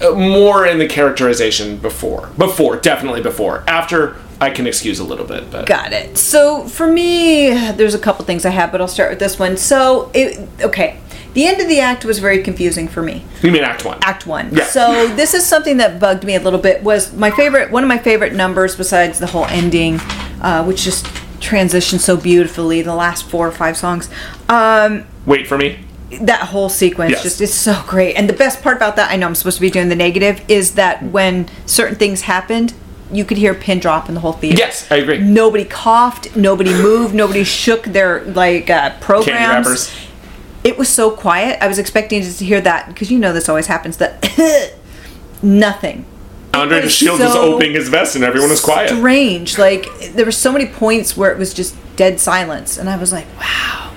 [0.01, 2.29] uh, more in the characterization before.
[2.37, 3.63] Before, definitely before.
[3.67, 6.17] After, I can excuse a little bit, but Got it.
[6.17, 9.57] So for me, there's a couple things I have, but I'll start with this one.
[9.57, 10.99] So it okay.
[11.33, 13.23] The end of the act was very confusing for me.
[13.43, 13.99] you mean Act One?
[14.01, 14.55] Act one.
[14.55, 14.63] Yeah.
[14.63, 16.81] So this is something that bugged me a little bit.
[16.83, 19.99] Was my favorite one of my favorite numbers besides the whole ending,
[20.41, 21.05] uh, which just
[21.39, 22.81] transitioned so beautifully.
[22.81, 24.09] The last four or five songs.
[24.49, 25.79] Um, Wait for me.
[26.21, 27.23] that whole sequence Yes.
[27.23, 28.15] just is so great.
[28.15, 30.41] And the best part about that, I know I'm supposed to be doing the negative,
[30.47, 32.73] is that when certain things happened,
[33.11, 34.57] you could hear a pin drop in the whole theater.
[34.57, 35.17] Yes, I agree.
[35.19, 39.89] Nobody coughed, nobody moved, nobody shook their like uh, programs.
[40.63, 41.57] It was so quiet.
[41.61, 43.97] I was expecting to hear that because you know this always happens.
[43.97, 44.73] That
[45.41, 46.05] nothing.
[46.53, 48.89] Andre was DeShields was so opening his vest and everyone was quiet.
[48.89, 49.57] Strange.
[49.57, 53.11] Like there were so many points where it was just dead silence, and I was
[53.11, 53.93] like, wow.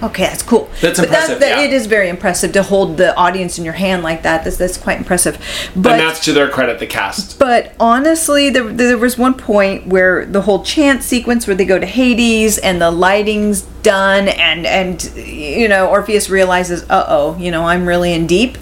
[0.00, 0.70] Okay, that's cool.
[0.80, 1.64] That's but impressive, That, that, yeah.
[1.64, 4.44] It is very impressive to hold the audience in your hand like that.
[4.44, 5.38] That's that's quite impressive.
[5.74, 7.36] But and that's to their credit, the cast.
[7.38, 11.80] but honestly, there, there was one point where the whole chant sequence where they go
[11.80, 17.50] to Hades and the lighting's done, and and you know Orpheus realizes, uh oh, you
[17.50, 18.56] know I'm really in deep,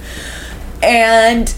[0.83, 1.55] and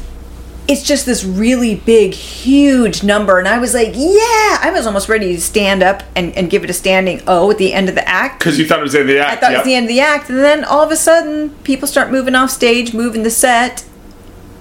[0.69, 5.09] it's just this really big, huge number, and I was like, yeah, I was almost
[5.09, 7.95] ready to stand up and, and give it a standing O at the end of
[7.95, 8.41] the act.
[8.41, 9.39] Because you thought it was in the act.
[9.39, 11.51] I thought it was the end of the act, and then all of a sudden,
[11.65, 13.85] people start moving off stage, moving the set,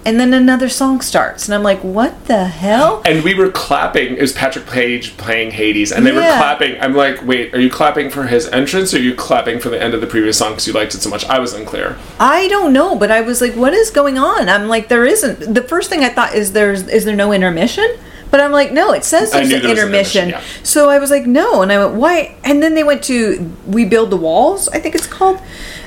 [0.07, 4.15] and then another song starts, and I'm like, "What the hell?" And we were clapping.
[4.15, 6.79] It was Patrick Page playing Hades, and they were clapping.
[6.79, 9.81] I'm like, wait, are you clapping for his entrance, or are you clapping for the
[9.81, 11.25] end of the previous song because you liked it so much?
[11.25, 11.97] I was unclear.
[12.21, 15.53] I don't know, but I was like, "What is going on?" I'm like, "There isn't."
[15.53, 17.89] The first thing I thought is, "There's is there no intermission?"
[18.31, 20.41] But I'm like, "No, it says there's an an intermission." intermission, yeah.
[20.63, 23.83] So I was like, "No," and I went, "Why?" And then they went to "We
[23.83, 25.39] Build the Walls," I think it's called.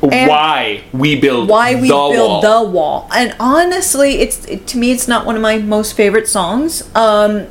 [0.02, 2.40] And- why we build why we the build wall.
[2.42, 3.08] the wall.
[3.14, 6.82] And honestly it's it, to me it's not one of my most favorite songs.
[6.94, 7.46] Um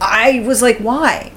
[0.00, 1.32] i was like why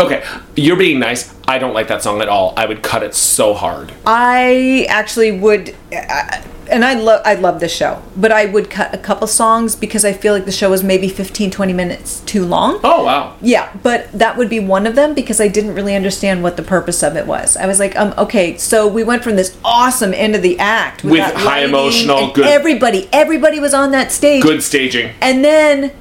[0.00, 0.24] Okay,
[0.56, 1.32] you're being nice.
[1.46, 2.54] I don't like that song at all.
[2.56, 3.92] I would cut it so hard.
[4.06, 8.94] i actually would uh, and i love i love this show but i would cut
[8.94, 12.44] a couple songs because i feel like the show was maybe 15 20 minutes too
[12.46, 13.36] long Oh wow.
[13.42, 16.62] Yeah, but that would be one of them because I didn't really understand what the
[16.62, 17.56] purpose of it was.
[17.56, 21.02] I was like, um, okay, so we went from this awesome end of the act
[21.04, 24.42] With that high emotional, good- Everybody, everybody was on that stage.
[24.42, 25.12] Good staging.
[25.20, 25.92] And then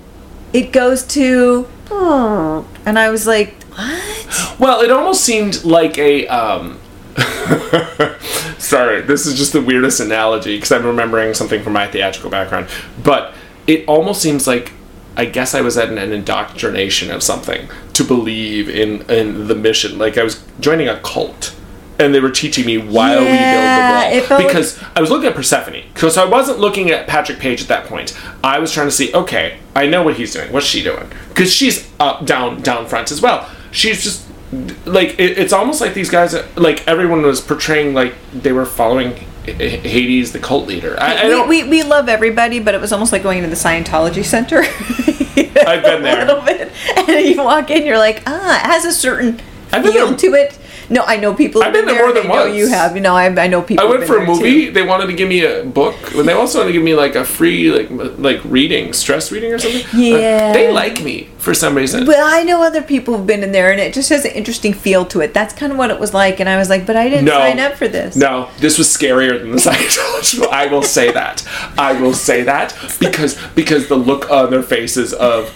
[0.53, 4.59] it goes to, oh, and I was like, what?
[4.59, 6.27] Well, it almost seemed like a.
[6.27, 6.79] Um,
[8.57, 12.67] sorry, this is just the weirdest analogy because I'm remembering something from my theatrical background.
[13.03, 13.33] But
[13.67, 14.73] it almost seems like
[15.17, 19.55] I guess I was at an, an indoctrination of something to believe in in the
[19.55, 19.97] mission.
[19.97, 21.55] Like I was joining a cult.
[22.01, 25.09] And they were teaching me while Yeah, we build the wall like- because I was
[25.09, 25.83] looking at Persephone.
[25.97, 28.17] So I wasn't looking at Patrick Page at that point.
[28.41, 30.49] I was trying to see, okay, I know what he's doing.
[30.53, 31.11] What's she doing?
[31.27, 33.49] Because she's up, down, down front as well.
[33.71, 34.25] She's just
[34.85, 39.13] like it, it's almost like these guys, like everyone was portraying like they were following
[39.45, 40.95] H- Hades, the cult leader.
[40.99, 41.47] I, I don't.
[41.47, 44.59] we, we, we love everybody, but it was almost like going into the Scientology Center.
[45.67, 46.23] I've been there.
[46.23, 46.71] a little bit.
[46.97, 49.39] And you walk in, you're like, ah, it has a certain
[49.71, 50.17] I've been feel there.
[50.17, 50.58] to it.
[50.89, 51.61] No, I know people.
[51.63, 52.55] I've been there more than once.
[52.55, 52.95] You have.
[52.95, 53.85] You know, I, I know people.
[53.85, 54.65] I went for a movie.
[54.67, 54.71] too.
[54.71, 55.95] They wanted to give me a book.
[56.15, 57.87] When they also wanted to give me like a free like
[58.17, 59.81] like reading, stress reading or something.
[59.93, 60.53] Uh, Yeah.
[60.53, 62.05] they like me for some reason.
[62.05, 64.73] Well, I know other people have been in there, and it just has an interesting
[64.73, 65.33] feel to it.
[65.33, 67.37] That's kind of what it was like, and I was like, but I didn't No.
[67.37, 68.15] sign up for this.
[68.15, 70.47] No, this was scarier than the Scientology.
[70.51, 71.47] I will say that.
[71.77, 75.53] I will say that because because the look on their faces of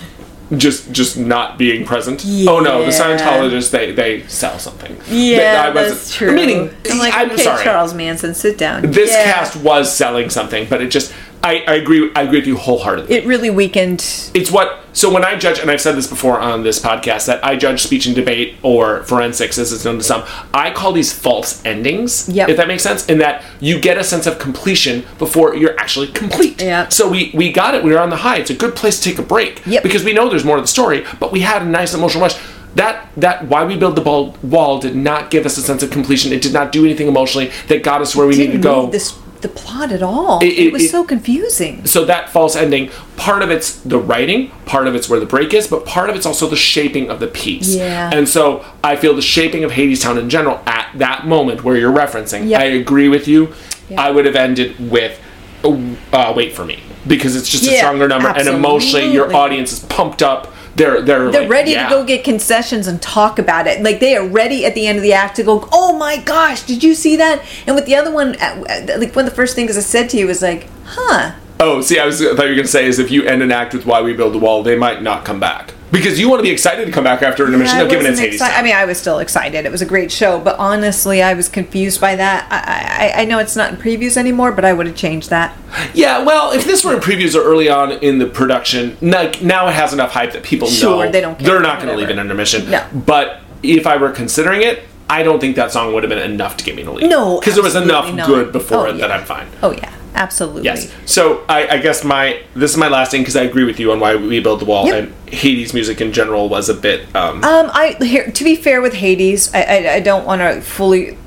[0.59, 2.23] just just not being present.
[2.47, 2.99] Oh no, the Yeah.
[3.17, 4.95] Scientologists they they sell something.
[5.09, 6.31] Yeah, They- I wasn't- that's true.
[6.33, 7.63] Meaning, I'm like, I'm okay, sorry.
[7.63, 8.91] Charles Manson, sit down.
[8.91, 9.23] This Yeah.
[9.33, 11.11] cast was selling something, but it just
[11.43, 13.13] I, I agree I agree with you wholeheartedly.
[13.13, 13.99] It really weakened.
[14.33, 17.43] it's what so when I judge, and I've said this before on this podcast, that
[17.43, 20.23] I judge speech and debate or forensics, as it's known to some.
[20.53, 22.29] I call these false endings.
[22.29, 22.49] Yep.
[22.49, 26.07] If that makes sense, in that you get a sense of completion before you're actually
[26.07, 26.61] complete.
[26.61, 26.93] Yep.
[26.93, 27.83] So we we got it.
[27.83, 28.37] We were on the high.
[28.37, 29.65] It's a good place to take a break.
[29.65, 29.83] Yep.
[29.83, 32.39] Because we know there's more to the story, but we had a nice emotional rush.
[32.75, 35.89] That that why we build the ball, wall did not give us a sense of
[35.89, 36.31] completion.
[36.33, 38.87] It did not do anything emotionally that got us where we needed to go.
[38.87, 40.39] this the plot at all.
[40.39, 41.85] It- It, it- was it- so confusing.
[41.85, 45.53] so that false ending part of it's the writing part of it's where the break
[45.53, 48.09] is but part of it's also the shaping of the piece Yeah.
[48.11, 51.93] and so i feel the shaping of hadestown in general at that moment where you're
[51.93, 52.59] referencing Yep.
[52.59, 53.53] i agree with you
[53.89, 53.99] Yep.
[53.99, 55.19] i would have ended with
[55.63, 59.79] uh, wait for me because it's just a stronger number and emotionally your audience is
[59.81, 61.87] pumped up they're they're They're like, ready yeah.
[61.87, 63.81] to go get concessions and talk about it.
[63.81, 66.63] Like they are ready at the end of the act to go, "Oh my gosh,
[66.63, 69.77] did you see that?" And with the other one, like one of the first things
[69.77, 72.55] I said to you was like, "Huh." oh see i was I thought you were
[72.55, 74.63] going to say is if you end an act with why we build the wall
[74.63, 77.45] they might not come back because you want to be excited to come back after
[77.45, 79.65] an intermission no, given it's exci- I mean, I was still excited.
[79.65, 82.47] It was a great show, but honestly, I was confused by that.
[82.51, 85.55] I, I, I know it's not in previews anymore, but I would have changed that.
[85.93, 89.67] Yeah, well, if this were in previews or early on in the production, like now
[89.67, 92.09] it has enough hype that people Sure, know they don't they're not going to leave
[92.09, 92.69] an intermission.
[92.69, 92.85] No.
[92.93, 96.57] But if I were considering it, I don't think that song would have been enough
[96.57, 97.07] to get me to leave.
[97.09, 98.25] No, because there was enough not.
[98.27, 99.11] good before Oh, it that.
[99.11, 99.47] I'm fine.
[99.61, 100.63] Oh yeah, absolutely.
[100.63, 100.91] Yes.
[101.05, 103.91] So I, I guess my this is my last thing because I agree with you
[103.91, 104.95] on why we build the wall Yep.
[105.03, 107.13] and Hades music in general was a bit.
[107.15, 110.61] Um, Um, I here to be fair with Hades, I I, I don't want to
[110.61, 111.17] fully.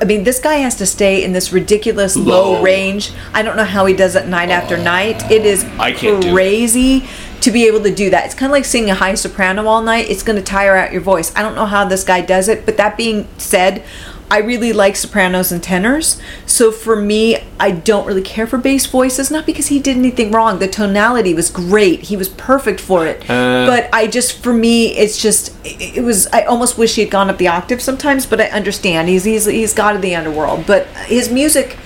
[0.00, 2.62] I mean, this guy has to stay in this ridiculous low, Low.
[2.62, 3.12] range.
[3.34, 5.30] I don't know how he does it night after night.
[5.30, 7.06] It is I can't crazy
[7.42, 8.24] to be able to do that.
[8.24, 10.08] It's kind of like singing a high soprano all night.
[10.08, 11.32] It's going to tire out your voice.
[11.36, 12.64] I don't know how this guy does it.
[12.64, 13.84] But that being said,
[14.30, 16.20] I really like sopranos and tenors.
[16.44, 19.30] So for me, I don't really care for bass voices.
[19.30, 20.58] Not because he did anything wrong.
[20.58, 22.02] The tonality was great.
[22.02, 23.22] He was perfect for it.
[23.22, 23.66] Uh.
[23.66, 26.26] but I just, for me, it's just, it it was.
[26.28, 28.26] I almost wish he had gone up the octave sometimes.
[28.26, 29.08] But I understand.
[29.08, 30.66] He's he's he's God of the underworld.
[30.66, 31.76] But his music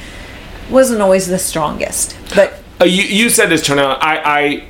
[0.71, 2.17] wasn't always the strongest.
[2.35, 4.01] But Uh, you, you said his tonality.
[4.03, 4.65] I, I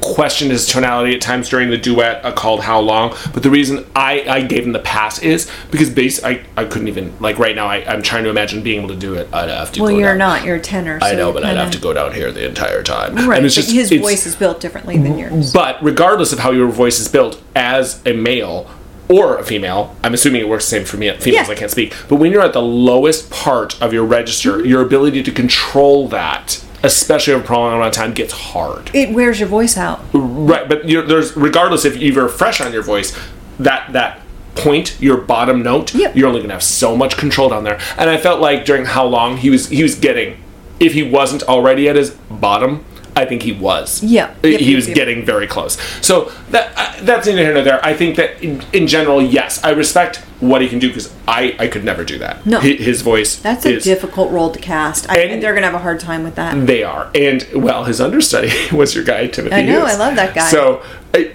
[0.00, 3.84] questioned his tonality at times during the duet uh, called "How Long," but the reason
[3.94, 6.22] I, I gave him the pass is because bass.
[6.24, 7.66] I, I couldn't even like right now.
[7.66, 9.28] I, I'm trying to imagine being able to do it.
[9.32, 9.82] I'd have to.
[9.82, 10.18] well, you're down.
[10.18, 10.44] not.
[10.44, 10.98] You're a tenor.
[11.02, 13.14] I know, but I'd have to go down here the entire time.
[13.28, 15.52] Right, And it's just his it's- voice is built differently than yours.
[15.52, 18.70] But regardless of how your voice is built, as a male
[19.08, 21.10] or a female, I'm assuming it works the same for me.
[21.16, 21.52] Females, Yeah.
[21.52, 21.94] I can't speak.
[22.08, 26.64] But when you're at the lowest part of your register, your ability to control that,
[26.82, 28.90] especially over a prolonged amount of time, gets hard.
[28.94, 30.00] It wears your voice out.
[30.12, 33.16] Right, but you're, there's regardless if you're fresh on your voice,
[33.58, 34.20] that that
[34.54, 36.16] point, your bottom note, Yep.
[36.16, 37.78] you're only gonna have so much control down there.
[37.96, 40.36] And I felt like during how long he was he was getting,
[40.78, 42.84] if he wasn't already at his bottom,
[43.20, 44.02] I think he was.
[44.02, 44.34] Yeah.
[44.42, 44.94] he Yep, yep, was yep.
[44.94, 45.78] getting very close.
[46.00, 47.84] So that uh, that's neither here nor there.
[47.84, 51.54] I think that in, in general, yes, I respect what he can do because I
[51.58, 52.46] I could never do that.
[52.46, 52.60] No.
[52.60, 53.36] Hi- his voice.
[53.36, 55.10] That's a is- difficult role to cast.
[55.10, 56.66] I, And- they're gonna have a hard time with that.
[56.66, 59.54] they are, and well, his understudy was your guy Timothy.
[59.56, 59.94] I know, Hughes.
[59.94, 60.48] I love that guy.
[60.50, 60.82] So,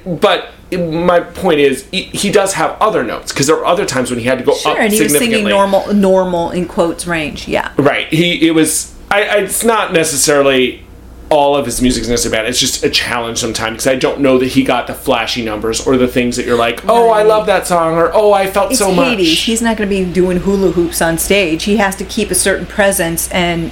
[0.05, 4.09] but my point is, he, he does have other notes because there were other times
[4.09, 7.05] when he had to go Sure, up and he was singing normal, normal in quotes
[7.05, 7.47] range.
[7.47, 7.71] Yeah.
[7.77, 8.07] Right.
[8.07, 8.93] He it was.
[9.11, 9.21] I.
[9.39, 10.83] It's not necessarily
[11.29, 12.49] all of his music is necessarily bad.
[12.49, 15.85] It's just a challenge sometimes because I don't know that he got the flashy numbers
[15.85, 18.71] or the things that you're like, oh, I love that song, or oh, I felt
[18.71, 19.29] It's so Hades.
[19.29, 19.39] much.
[19.39, 21.63] He's not going to be doing hula hoops on stage.
[21.63, 23.71] He has to keep a certain presence and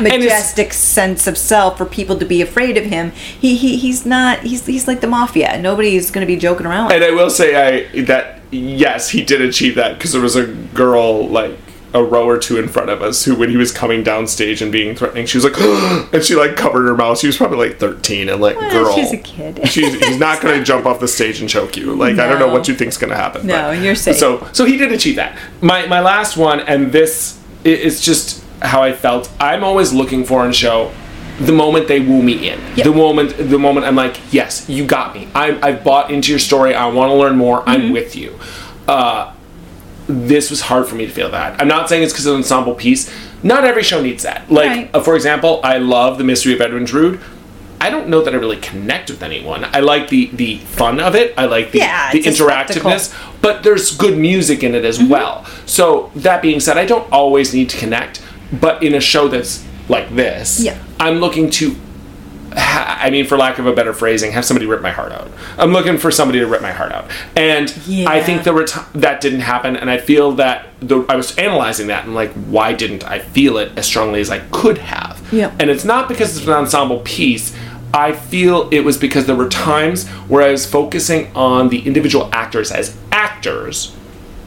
[0.00, 3.10] majestic sense of self for people to be afraid of him.
[3.10, 4.40] He, he he's not.
[4.40, 5.60] He's he's like the mafia.
[5.60, 6.92] Nobody's going to be joking around.
[6.92, 10.46] And I will say I that yes, he did achieve that because there was a
[10.46, 11.58] girl like
[11.94, 14.60] a row or two in front of us who, when he was coming down stage
[14.60, 15.56] and being threatening, she was like,
[16.12, 17.18] and she like covered her mouth.
[17.18, 19.66] She was probably like thirteen and like, Well, girl, she's a kid.
[19.68, 21.94] she's, he's not going to jump off the stage and choke you.
[21.94, 23.46] Like I don't know what you think's going to happen.
[23.46, 24.16] No, but- you're safe.
[24.16, 25.38] So so he did achieve that.
[25.62, 29.30] My my last one, and this is just how I felt.
[29.40, 30.92] I'm always looking for in show
[31.40, 32.60] the moment they woo me in.
[32.76, 32.84] Yep.
[32.84, 35.28] The moment the moment I'm like, yes, you got me.
[35.34, 36.74] I I've bought into your story.
[36.74, 37.60] I want to learn more.
[37.60, 37.70] Mm-hmm.
[37.70, 38.38] I'm with you.
[38.86, 39.33] Uh,
[40.06, 41.60] this was hard for me to feel that.
[41.60, 43.10] I'm not saying it's because of the ensemble piece.
[43.42, 44.50] Not every show needs that.
[44.50, 44.90] Like, Right.
[44.94, 47.20] uh, for example, I love the Mystery of Edwin Drood.
[47.80, 49.64] I don't know that I really connect with anyone.
[49.64, 51.34] I like the the fun of it.
[51.36, 55.08] I like the, Yeah, the interactiveness, but there's good music in it as Mm-hmm.
[55.10, 55.44] well.
[55.66, 59.64] So that being said, I don't always need to connect, but in a show that's
[59.88, 60.78] like this, Yeah.
[60.98, 61.76] I'm looking to
[62.56, 65.30] I mean, for lack of a better phrasing, have somebody rip my heart out.
[65.58, 67.68] I'm looking for somebody to rip my heart out, and
[68.06, 71.36] I think there were t- that didn't happen, and I feel that the, I was
[71.36, 75.20] analyzing that and like, why didn't I feel it as strongly as I could have?
[75.32, 75.52] Yeah.
[75.58, 77.56] and it's not because it's an ensemble piece.
[77.92, 82.28] I feel it was because there were times where I was focusing on the individual
[82.32, 83.96] actors as actors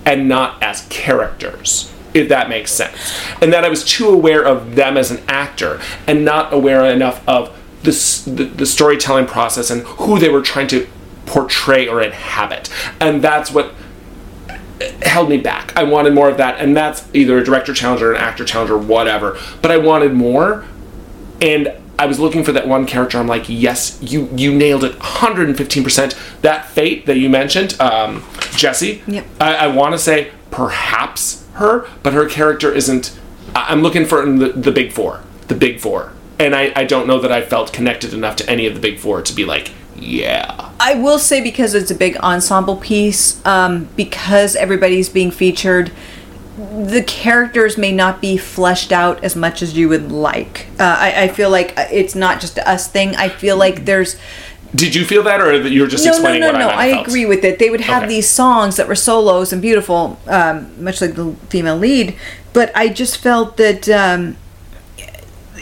[0.05, 2.95] and not as characters, if that makes sense.
[3.41, 7.27] And that I was too aware of them as an actor and not aware enough
[7.27, 7.91] of the,
[8.27, 10.87] the, the storytelling process and who they were trying to
[11.25, 12.69] portray or inhabit.
[12.99, 13.73] And that's what
[15.01, 15.75] held me back.
[15.75, 18.69] I wanted more of that, and that's either a director challenge or an actor challenge
[18.71, 19.37] or whatever.
[19.61, 20.65] But I wanted more,
[21.41, 23.17] and I was looking for that one character.
[23.17, 26.15] I'm like, yes, you you nailed it, 115 percent.
[26.41, 29.01] That fate that you mentioned, um, Jessie.
[29.07, 29.25] Yep.
[29.41, 33.17] I, I want to say perhaps her, but her character isn't.
[33.55, 36.83] I- I'm looking for in the, the big four, the big four, and I, I
[36.83, 39.45] don't know that I felt connected enough to any of the big four to be
[39.45, 40.71] like, yeah.
[40.79, 45.91] I will say because it's a big ensemble piece, um, because everybody's being featured,
[46.57, 50.67] the characters may not be fleshed out as much as you would like.
[50.79, 53.15] Uh, I, I feel like it's not just a us thing.
[53.15, 54.17] I feel like there's
[54.75, 56.59] Did you feel that, or that you were just no, no, explaining no, what I
[56.59, 56.69] no.
[56.69, 57.57] have I agree with it.
[57.59, 58.09] They would have Okay.
[58.15, 62.15] these songs that were solos and beautiful, um, much like the female lead.
[62.53, 64.37] But I just felt that um,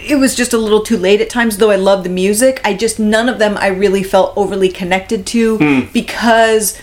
[0.09, 1.57] it was just a little too late at times.
[1.57, 5.25] Though I love the music, I just none of them I really felt overly connected
[5.27, 5.79] to Hmm.
[5.93, 6.77] because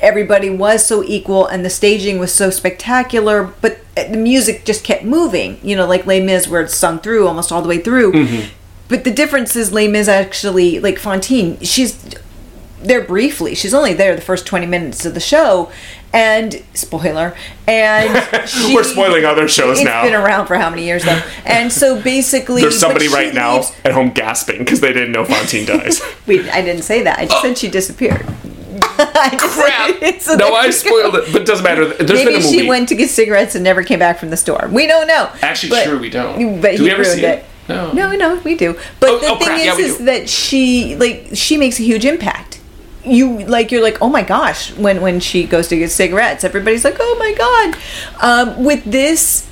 [0.00, 3.44] everybody was so equal and the staging was so spectacular.
[3.60, 5.58] But the music just kept moving.
[5.62, 8.12] You know, like Les Mis, where it's sung through almost all the way through.
[8.12, 8.48] Mm-hmm.
[8.88, 11.96] But the difference is Les Mis actually, like Fantine, she's
[12.82, 13.54] there briefly.
[13.54, 15.70] She's only there the first 20 minutes of the show.
[16.14, 17.34] And spoiler,
[17.66, 20.02] and she, We're spoiling other shows it's now.
[20.02, 21.22] been around for how many years though?
[21.46, 25.24] And so basically, There's somebody right now leaves- at home gasping because they didn't know
[25.24, 26.02] Fantine dies.
[26.26, 27.18] Wait, I didn't say that.
[27.18, 28.26] I just said she disappeared.
[28.98, 30.20] I Crap!
[30.20, 30.70] so no, I go.
[30.72, 31.86] spoiled it, but it doesn't matter.
[31.86, 32.58] There's Maybe been a movie.
[32.58, 34.68] she went to get cigarettes and never came back from the store.
[34.70, 35.30] We don't know.
[35.40, 36.60] Actually, But- true, we don't.
[36.60, 37.38] But Do he ever ruined see it?
[37.38, 37.44] it.
[37.68, 37.92] No.
[37.92, 38.78] no, no, we do.
[39.00, 40.04] But Oh, the oh, thing crap, is, yeah, is do.
[40.06, 42.58] that she like she makes a huge impact.
[43.04, 46.84] You like you're like oh my gosh when when she goes to get cigarettes, everybody's
[46.84, 47.76] like oh my god.
[48.22, 49.48] Um, with this,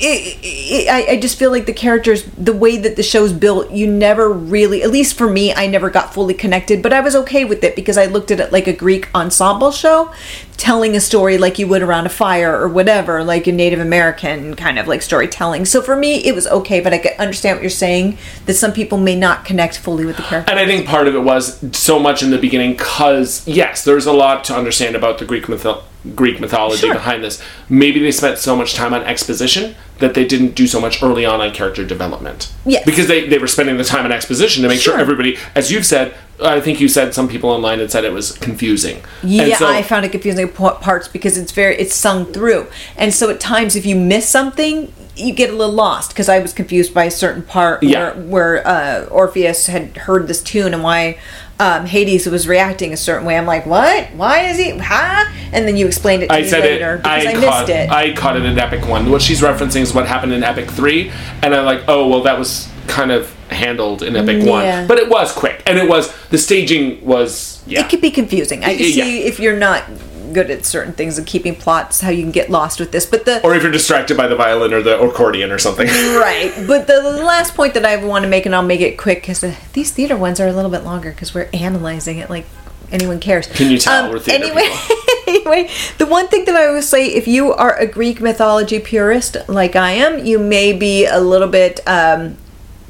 [0.00, 3.70] it, it, I, I just feel like the characters, the way that the show's built,
[3.72, 6.82] you never really, at least for me, I never got fully connected.
[6.82, 9.72] But I was okay with it because I looked at it like a Greek ensemble
[9.72, 10.12] show,
[10.58, 14.54] telling a story like you would around a fire or whatever, like a Native American
[14.54, 15.64] kind of like storytelling.
[15.64, 16.80] So for me, it was okay.
[16.80, 20.22] But I understand what you're saying that some people may not connect fully with the
[20.24, 20.50] character.
[20.50, 24.04] And I think part of it was so much in the beginning because yes, there's
[24.06, 25.82] a lot to understand about the Greek mytho-
[26.14, 26.94] Greek mythology Sure.
[26.94, 27.40] behind this.
[27.68, 31.24] Maybe they spent so much time on exposition that they didn't do so much early
[31.24, 32.52] on on character development.
[32.66, 32.84] Yes.
[32.84, 35.00] Because they, they were spending the time on exposition to make sure Sure.
[35.00, 38.32] everybody, as you've said, I think you said some people online had said it was
[38.32, 39.02] confusing.
[39.22, 42.66] Yeah, so- I found it confusing parts because it's very it's sung through,
[42.96, 46.10] and so at times if you miss something, you get a little lost.
[46.10, 48.12] Because I was confused by a certain part Yeah.
[48.12, 48.22] where
[48.62, 51.18] where uh, Orpheus had heard this tune and why
[51.60, 53.36] um, Hades was reacting a certain way.
[53.36, 54.12] I'm like, what?
[54.14, 54.78] Why is he?
[54.78, 55.24] Huh?
[55.52, 56.96] And then you explained it to I me said later it.
[56.98, 57.90] because I, I, caught, missed it.
[57.90, 59.10] I caught it in Epic One.
[59.10, 61.10] What she's referencing is what happened in Epic Three,
[61.42, 64.80] and I'm like, oh well, that was kind of handled in Epic Yeah.
[64.80, 67.80] One, but it was quick, and it was the staging was yeah.
[67.80, 68.64] it could be confusing.
[68.64, 69.04] I can Yeah.
[69.04, 69.84] see if you're not
[70.32, 73.06] good at certain things and keeping plots, how you can get lost with this.
[73.06, 75.88] But the or if you're distracted by the violin or the accordion or something.
[76.18, 79.22] Right, but the last point that I want to make, and I'll make it quick,
[79.22, 82.44] because the, these theater ones are a little bit longer because we're analyzing it like
[82.90, 83.46] anyone cares.
[83.46, 84.68] Can you tell we're theater anyway,
[85.26, 89.36] anyway, the one thing that I would say, if you are a Greek mythology purist
[89.48, 92.36] like I am, you may be a little bit um,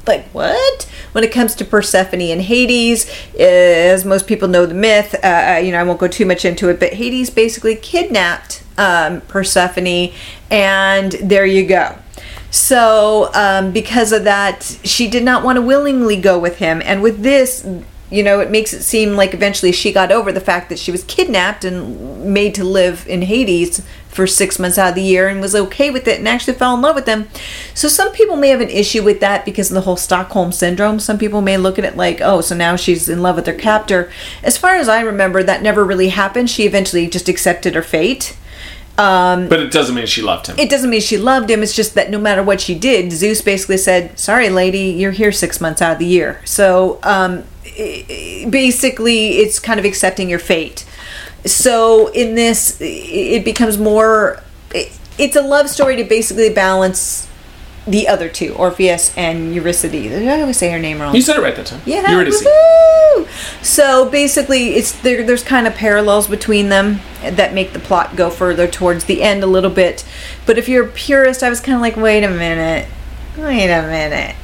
[0.09, 0.83] like what
[1.13, 3.09] when it comes to Persephone and Hades.
[3.39, 6.67] As most people know the myth, uh, you know I won't go too much into
[6.67, 10.11] it, but Hades basically kidnapped um, Persephone,
[10.51, 11.97] and there you go.
[12.51, 16.81] So, um, because of that, she did not want to willingly go with him.
[16.83, 17.65] And with this,
[18.11, 20.91] you know, it makes it seem like eventually she got over the fact that she
[20.91, 25.27] was kidnapped and made to live in Hades for six months out of the year
[25.27, 27.27] and was okay with it and actually fell in love with them.
[27.75, 30.99] So, some people may have an issue with that because of the whole Stockholm syndrome.
[30.99, 33.53] Some people may look at it like, oh, so now she's in love with her
[33.53, 34.11] captor.
[34.43, 36.49] As far as I remember, that never really happened.
[36.49, 38.35] She eventually just accepted her fate.
[39.47, 40.59] but it doesn't mean she loved him.
[40.59, 41.63] it doesn't mean she loved him.
[41.63, 45.31] It's just that no matter what she did, Zeus basically said, "Sorry, lady, you're here
[45.31, 47.45] six months out of the year." So um,
[48.49, 50.85] basically, it's kind of accepting your fate.
[51.45, 54.41] So in this, it becomes more.
[54.73, 57.27] it- It's a love story to basically balance
[57.85, 59.83] the other two, Orpheus and Eurydice.
[59.83, 61.13] I always say her name wrong.
[61.15, 61.81] you said it right that time.
[61.85, 62.41] Yeah, Eurydice.
[62.43, 63.27] woohoo!
[63.65, 65.23] So basically, it's there.
[65.23, 69.43] There's kind of parallels between them that make the plot go further towards the end
[69.43, 70.05] a little bit.
[70.45, 72.87] But if you're a purist, I was kind of like, wait a minute,
[73.37, 74.35] wait a minute,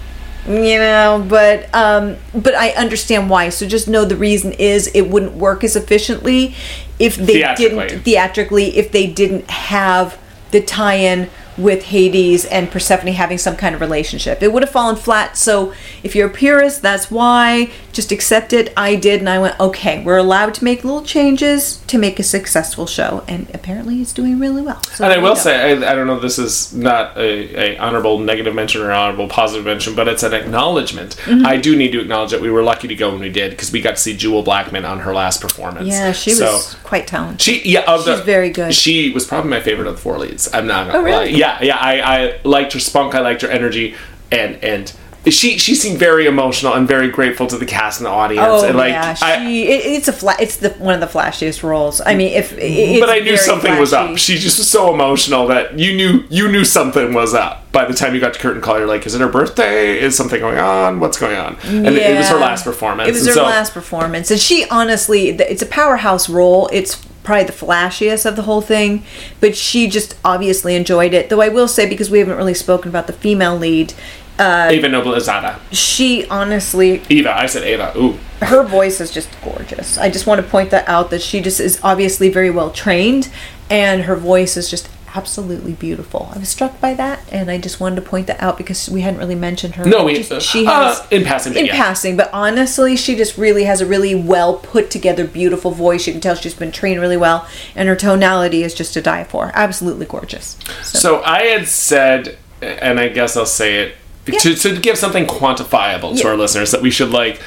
[0.47, 1.25] you know.
[1.27, 3.49] But um, but I understand why.
[3.49, 6.55] So just know the reason is it wouldn't work as efficiently
[6.99, 7.87] if they Theatrically.
[7.87, 10.17] didn't theatrically if they didn't have
[10.51, 14.43] the tie-in with Hades and Persephone having some kind of relationship.
[14.43, 15.37] It would have fallen flat.
[15.37, 15.73] So
[16.03, 17.71] if you're a purist, that's why.
[17.95, 18.73] Just accept it.
[18.75, 22.23] I did, and I went, okay, we're allowed to make little changes to make a
[22.23, 24.83] successful show, and apparently it's doing really well.
[24.83, 25.39] So And I will go.
[25.39, 29.29] say, I, I don't know, this is not a, a honorable negative mention or honorable
[29.29, 31.15] positive mention, but it's an acknowledgment.
[31.23, 31.45] Mm-hmm.
[31.45, 33.71] I do need to acknowledge that we were lucky to go when we did because
[33.71, 35.87] we got to see Jewel Blackman on her last performance.
[35.87, 37.41] yeah, she was quite talented.
[37.41, 38.73] She yeah, She's the, very good.
[38.75, 40.53] She was probably my favorite of the four leads.
[40.53, 41.31] I'm not gonna Oh, really?
[41.31, 41.37] lie.
[41.37, 41.77] Yeah, yeah.
[41.77, 43.15] I, I liked her spunk.
[43.15, 43.95] I liked her energy,
[44.31, 44.91] and and
[45.33, 48.45] she she seemed very emotional and very grateful to the cast and the audience.
[48.47, 49.25] Oh and like, yeah, she.
[49.25, 52.01] I, it, it's a fla- It's the one of the flashiest roles.
[52.01, 54.17] I mean, if it's but I knew something was up.
[54.17, 57.71] She just was so emotional that you knew you knew something was up.
[57.71, 59.99] By the time you got to curtain call, you're like, "Is it her birthday?
[59.99, 60.99] Is something going on?
[60.99, 63.09] What's going on?" And it, it was her last performance.
[63.09, 66.69] It was and her so, last performance, and she honestly, it's a powerhouse role.
[66.71, 69.03] It's probably the flashiest of the whole thing,
[69.41, 71.29] but she just obviously enjoyed it.
[71.29, 73.93] Though I will say, because we haven't really spoken about the female lead,
[74.39, 75.59] uh, Eva Noblezada.
[75.71, 77.93] she honestly, Eva, I said Eva.
[77.97, 79.97] Ooh, her voice is just gorgeous.
[79.97, 83.29] I just want to point that out that she just is obviously very well trained,
[83.69, 86.29] and her voice is just absolutely beautiful.
[86.35, 88.99] I was struck by that, and I just wanted to point that out because we
[88.99, 89.85] hadn't really mentioned her.
[89.85, 91.75] no, we Just- she uh, has in passing, but in yeah.
[91.77, 96.05] passing, but honestly, she just really has a really well put together, beautiful voice.
[96.05, 99.23] You can tell she's been trained really well, and her tonality is just to die
[99.23, 99.51] for.
[99.53, 100.57] Absolutely gorgeous.
[100.83, 103.95] So, So I had said, and I guess I'll say it
[104.25, 107.41] to, to give something quantifiable to our listeners that we should like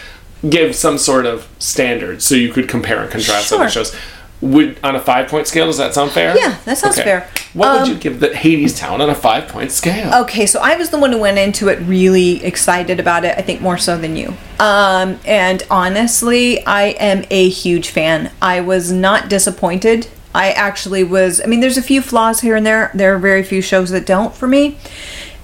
[0.48, 3.94] give some sort of standard so you could compare and contrast other shows.
[4.40, 5.66] Would on a five point scale?
[5.66, 6.36] Does that sound fair?
[6.38, 7.28] Yeah, that sounds fair.
[7.54, 10.14] What would Um, you give the Hadestown on a five point scale?
[10.22, 13.36] okay, so I was the one who went into it really excited about it.
[13.36, 14.34] I think more so than you.
[14.60, 18.30] Um, and honestly, I am a huge fan.
[18.40, 20.06] I was not disappointed.
[20.32, 21.40] I actually was.
[21.40, 22.92] I mean, there's a few flaws here and there.
[22.94, 24.78] There are very few shows that don't for me.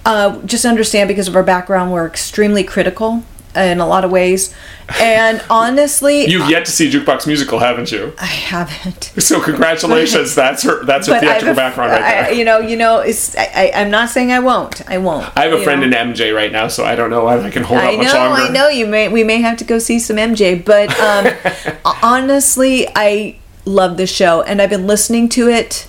[0.05, 3.25] Uh, just understand because of our background, we're extremely critical
[3.57, 4.53] in a lot of ways.
[5.01, 8.13] And honestly, You've yet to see Jukebox Musical, haven't you?
[8.19, 9.13] I haven't.
[9.19, 10.35] So congratulations.
[10.43, 10.85] that's her.
[10.85, 12.33] That's her I theatrical a- background right I- there.
[12.35, 13.37] you know, you know, it's.
[13.37, 14.87] I, I, I'm not saying I won't.
[14.91, 15.25] I won't.
[15.37, 15.87] I have a friend know.
[15.87, 18.07] in MJ right now, so I don't know why I can hold I out much
[18.09, 18.43] know, longer.
[18.43, 18.69] I know.
[18.69, 23.97] You may, we may have to go see some MJ, but um, honestly, I love
[23.97, 25.89] this show, and I've been listening to it.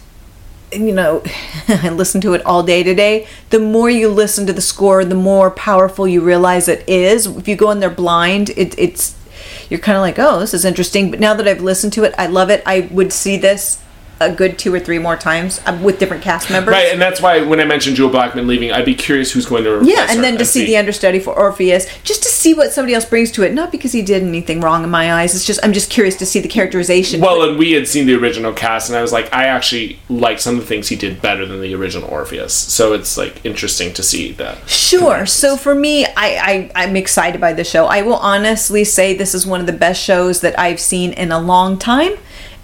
[0.76, 1.24] You know,
[1.68, 3.28] I listen to it all day today.
[3.50, 7.26] The more you listen to the score, the more powerful you realize it is.
[7.26, 9.16] If you go in there blind, it, it's
[9.70, 11.10] you're kind of like, oh, this is interesting.
[11.10, 12.62] But now that I've listened to it, I love it.
[12.66, 13.82] I would see this
[14.20, 16.72] a good two or three more times uh, with different cast members.
[16.72, 19.64] Right, and that's why when I mentioned Jewel Blackman leaving, I'd be curious who's going
[19.64, 22.72] to replace Yeah, and then to see the understudy for Orpheus, just to see what
[22.72, 23.54] somebody else brings to it.
[23.54, 25.36] Not because he did anything wrong in my eyes.
[25.36, 27.22] It's just I'm just curious to see the characterization.
[27.22, 30.40] Well, and we had seen the original cast, and I was like, I actually like
[30.40, 32.54] some of the things he did better than the original Orpheus.
[32.54, 34.68] So it's like interesting to see that.
[34.70, 35.26] Sure.
[35.26, 37.86] So for me, I, I I'm excited by the show.
[37.88, 41.32] I will honestly say this is one of the best shows that I've seen in
[41.32, 42.14] a long time,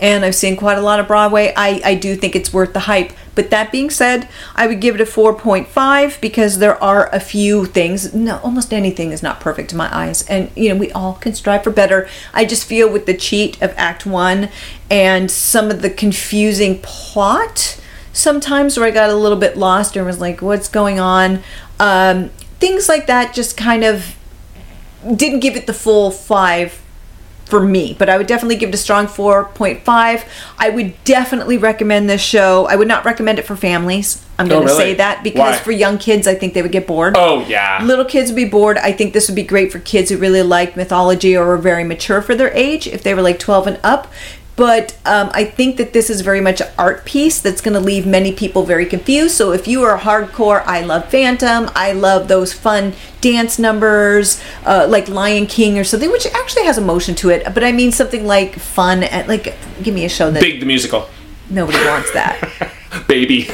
[0.02, 1.54] and I've seen quite a lot of Broadway.
[1.56, 3.14] I I do think it's worth the hype.
[3.34, 7.66] But that being said, I would give it a 4.5 because there are a few
[7.66, 8.14] things.
[8.14, 11.34] No, almost anything is not perfect in my eyes, and you know we all can
[11.34, 12.10] strive for better.
[12.34, 14.50] I just feel with the cheat of Act One
[14.90, 17.78] and some of the confusing plot
[18.14, 21.42] sometimes where I got a little bit lost and was like, what's going on?
[21.80, 22.30] Um,
[22.60, 24.18] things like that just kind of
[25.16, 26.82] didn't give it the full five
[27.52, 30.24] for me, but I would definitely give it a strong 4.5.
[30.58, 32.66] I would definitely recommend this show.
[32.68, 34.26] I would not recommend it for families.
[34.40, 34.92] I'm going to Oh, really?
[34.92, 35.58] say that because Why?
[35.60, 37.16] for young kids, I think they would get bored.
[37.18, 38.78] Oh yeah, Little kids would be bored.
[38.80, 41.84] I think this would be great for kids who really like mythology or are very
[41.84, 44.08] mature for their age, if they were like 12 and up.
[44.56, 47.80] But um, I think that this is very much an art piece that's going to
[47.80, 49.36] leave many people very confused.
[49.36, 54.88] So if you are hardcore, I love Phantom, I love those fun dance numbers, uh,
[54.90, 57.44] like Lion King or something, which actually has emotion to it.
[57.54, 60.66] But I mean something like fun and like, give me a show that Big the
[60.66, 61.10] musical.
[61.50, 62.72] nobody wants that.
[63.08, 63.50] baby.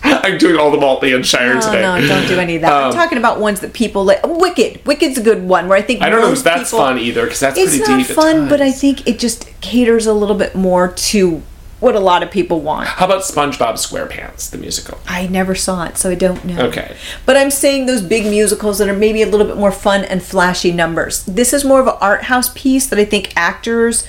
[0.04, 1.82] I'm doing all the Maltby and Shire No, today.
[1.82, 2.72] no, don't do any of that.
[2.72, 4.20] I'm Um, talking about ones that people like.
[4.26, 4.84] Wicked.
[4.86, 7.24] Wicked's a good one where I think I don't know if that's people- fun either
[7.24, 10.54] because that's It's pretty not fun, but I think it just caters a little bit
[10.54, 11.42] more to
[11.80, 12.88] what a lot of people want.
[12.88, 14.98] How about SpongeBob SquarePants, the musical?
[15.06, 16.66] I never saw it, so I don't know.
[16.66, 16.96] Okay.
[17.24, 20.20] But I'm saying those big musicals that are maybe a little bit more fun and
[20.20, 21.22] flashy numbers.
[21.24, 24.02] This is more of an art house piece that I think actors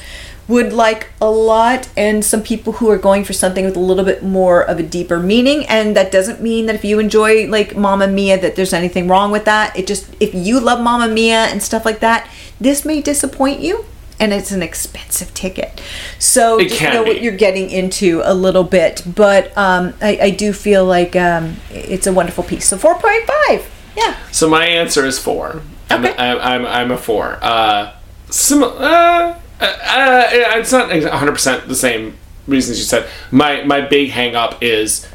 [0.49, 4.03] would like a lot and some people who are going for something with a little
[4.03, 7.77] bit more of a deeper meaning and that doesn't mean that if you enjoy like
[7.77, 9.77] Mamma Mia that there's anything wrong with that.
[9.77, 12.27] It just if you love Mamma Mia and stuff like that,
[12.59, 13.85] this may disappoint you
[14.19, 15.81] and it's an expensive ticket.
[16.17, 20.29] So It just know what you're getting into a little bit, but um, I, I
[20.31, 22.67] do feel like um, it's a wonderful piece.
[22.67, 23.63] So 4.5.
[23.95, 24.17] Yeah.
[24.31, 25.61] So my answer is four.
[25.89, 26.15] I'm, Okay.
[26.17, 27.37] I'm, I'm, I'm a four.
[27.41, 27.93] Uh,
[28.29, 30.27] sim- uh, uh, uh,
[30.59, 33.07] it's not 100 percent the same reasons you said.
[33.31, 35.07] My my big hang up is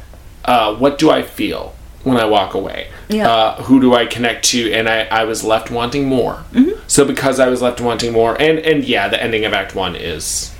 [0.45, 2.89] uh, what do I feel when I walk away?
[3.09, 3.29] Yeah.
[3.29, 4.71] Uh, who do I connect to?
[4.73, 6.43] And I, I was left wanting more.
[6.53, 6.79] Mm-hmm.
[6.87, 9.95] So because I was left wanting more, and and yeah, the ending of Act One
[9.95, 10.53] is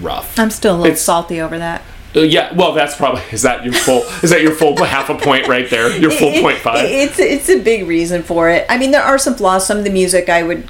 [0.00, 0.38] rough.
[0.38, 1.82] I'm still a little It's- salty over that.
[2.16, 5.14] Uh, yeah, well, that's probably is that your full is that your full half a
[5.14, 5.94] point right there?
[5.98, 6.84] Your full It- point five.
[6.84, 8.64] it- it's it's a big reason for it.
[8.68, 9.66] I mean, there are some flaws.
[9.66, 10.68] Some of the music I would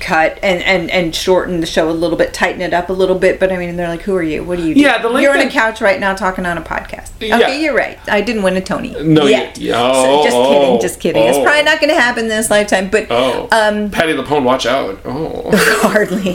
[0.00, 3.18] cut and and and shorten the show a little bit, tighten it up a little
[3.18, 3.38] bit.
[3.38, 4.42] But I mean, they're like, "Who are you?
[4.42, 6.62] What do you do?" Yeah, the you're on a couch right now talking on a
[6.62, 7.10] podcast.
[7.20, 7.38] Yeah.
[7.38, 7.98] Okay, you're right.
[8.08, 8.90] I didn't win a Tony.
[9.02, 9.58] No, you- yet.
[9.58, 11.22] yeah, So oh, just oh, kidding, just kidding.
[11.24, 11.42] It's oh.
[11.44, 12.88] probably not going to happen this lifetime.
[12.90, 14.98] But Oh, um, Patti LuPone, watch out!
[15.04, 15.50] Oh,
[15.82, 16.32] hardly.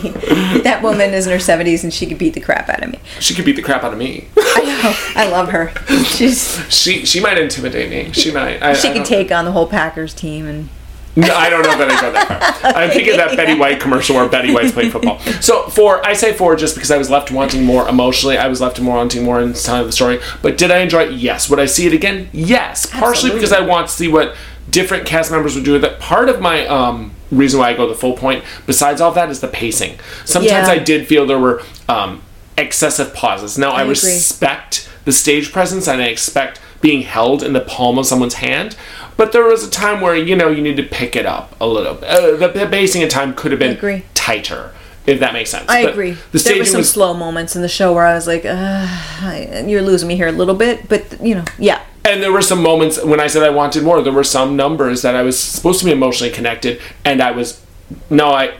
[0.62, 3.00] that woman is in her 70s and she could beat the crap out of me.
[3.20, 4.28] she could beat the crap out of me.
[4.38, 5.22] I know.
[5.22, 5.74] I love her.
[6.06, 8.12] She's She she might intimidate me.
[8.14, 8.62] She might.
[8.62, 10.70] I, she I could take on the whole Packers team and
[11.18, 12.72] No, I don't know that I go that far.
[12.76, 15.20] I'm thinking of that Betty White commercial where Betty White's playing football.
[15.42, 18.38] So four, I say four just because I was left wanting more emotionally.
[18.38, 20.20] I was left wanting more in telling the story.
[20.42, 21.14] But did I enjoy it?
[21.14, 21.50] Yes.
[21.50, 22.30] Would I see it again?
[22.34, 22.86] Yes.
[22.86, 23.40] Partially Absolutely.
[23.40, 24.36] because I want to see what
[24.70, 26.00] different cast members would do with it.
[26.00, 29.40] Part of my um, reason why I go the full point, besides all that, is
[29.40, 29.98] the pacing.
[30.26, 30.74] Sometimes Yeah.
[30.74, 32.24] I did feel there were um,
[32.58, 33.58] excessive pauses.
[33.58, 33.92] Now I, agree.
[33.92, 38.78] respect the stage presence and I expect being held in the palm of someone's hand.
[39.18, 41.66] But there was a time where you know you need to pick it up a
[41.66, 41.96] little.
[41.96, 42.04] bit.
[42.04, 44.04] Uh, the, the pacing in time could have been agree.
[44.14, 44.72] tighter,
[45.08, 45.66] if that makes sense.
[45.68, 46.12] I But agree.
[46.32, 49.64] The there were some was slow moments in the show where I was like, uh,
[49.66, 52.62] "You're losing me here a little bit," but you know, yeah, And there were some
[52.62, 54.02] moments when I said I wanted more.
[54.04, 57.62] There were some numbers that I was supposed to be emotionally connected, and I was
[58.10, 58.54] no, I,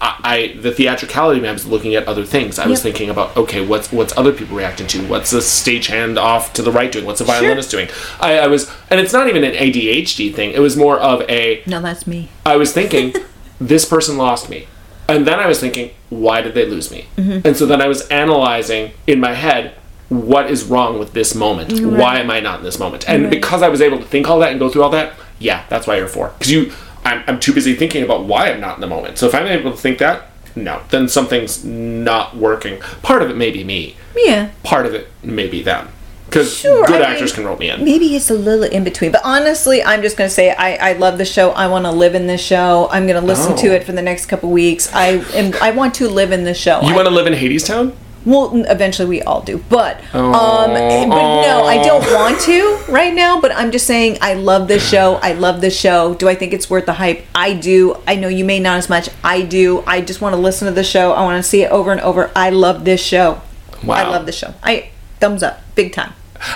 [0.00, 1.46] I, I the theatricality.
[1.46, 2.58] I was looking at other things.
[2.58, 5.06] I was thinking about okay, what's what's other people reacting to?
[5.06, 7.04] What's the stagehand off to the right doing?
[7.04, 7.88] What's the violinist doing?
[8.20, 10.52] I, I was, and it's not even an ADHD thing.
[10.52, 12.28] It was more of a no, that's me.
[12.46, 13.14] I was thinking,
[13.60, 14.66] this person lost me.
[15.08, 17.06] And then I was thinking, why did they lose me?
[17.16, 17.46] Mm-hmm.
[17.46, 19.74] And so then I was analyzing in my head,
[20.10, 21.80] what is wrong with this moment?
[21.80, 23.08] Why am I not in this moment?
[23.08, 23.30] And Right.
[23.30, 25.86] because I was able to think all that and go through all that, yeah, that's
[25.86, 26.32] why you're four.
[26.38, 26.72] Because you,
[27.04, 29.18] I'm, I'm too busy thinking about why I'm not in the moment.
[29.18, 30.24] So if I'm able to think that,
[30.56, 32.80] no, then something's not working.
[33.02, 33.96] Part of it may be me.
[34.16, 35.88] Yeah, Part of it may be them.
[36.26, 37.82] Because Sure, good I actors mean, can rope me in.
[37.84, 39.12] maybe it's a little in between.
[39.12, 41.52] But honestly, I'm just gonna say I, I love the show.
[41.52, 42.88] I want to live in this show.
[42.90, 43.56] I'm gonna listen Oh.
[43.58, 44.92] to it for the next couple weeks.
[44.92, 45.54] I am.
[45.62, 46.82] I want to live in this show.
[46.82, 47.94] You want to live in Hadestown?
[48.24, 53.40] Well, eventually we all do, but um, but no, I don't want to right now.
[53.40, 55.14] But I'm just saying, I love this show.
[55.22, 56.14] I love this show.
[56.14, 57.24] Do I think it's worth the hype?
[57.34, 57.96] I do.
[58.06, 59.08] I know you may not as much.
[59.24, 59.82] I do.
[59.86, 61.12] I just want to listen to the show.
[61.12, 62.30] I want to see it over and over.
[62.34, 63.40] I love this show.
[63.84, 63.94] Wow.
[63.94, 64.54] I love this show.
[64.62, 64.90] I
[65.20, 66.12] thumbs up, big time.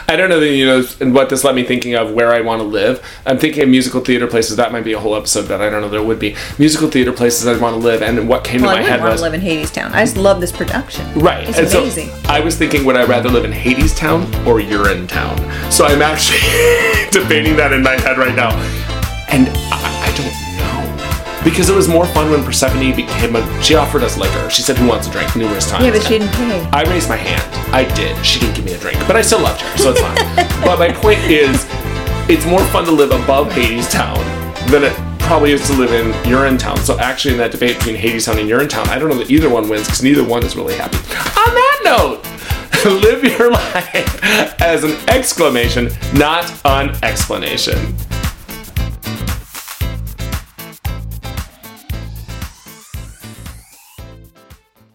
[0.09, 2.41] I don't know that you know and what this led me thinking of where I
[2.41, 3.05] want to live.
[3.27, 4.57] I'm thinking of musical theater places.
[4.57, 7.13] That might be a whole episode that I don't know there would be musical theater
[7.13, 8.03] places I'd want to live.
[8.03, 9.93] And what came Well, I to my wouldn't head want was to live in Hadestown.
[9.93, 11.13] I just love this production.
[11.19, 11.49] right.
[11.49, 12.11] It's and so amazing.
[12.27, 15.73] I was thinking, would I rather live in Hadestown or Urinetown?
[15.73, 16.39] So I'm actually
[17.11, 18.51] debating that in my head right now,
[19.29, 20.42] and I, I don't
[21.45, 23.63] because it was more fun when Persephone became a.
[23.63, 24.49] She offered us liquor.
[24.51, 25.85] She said, "Who wants a drink?" numerous times.
[25.85, 26.61] yeah, but she didn't pay.
[26.73, 27.43] I raised my hand.
[27.75, 28.25] I did.
[28.25, 30.17] She didn't give me a drink, but I still loved her, so it's fine.
[30.65, 31.67] but my point is,
[32.29, 34.17] it's more fun to live above Hadestown
[34.71, 36.79] than it probably is to live in Urinetown.
[36.79, 39.69] So actually, in that debate between Hadestown and Urinetown, I don't know that either one
[39.69, 40.97] wins because neither one is really happy.
[40.97, 42.33] On that note.
[42.85, 47.95] live your life as an exclamation, not an explanation.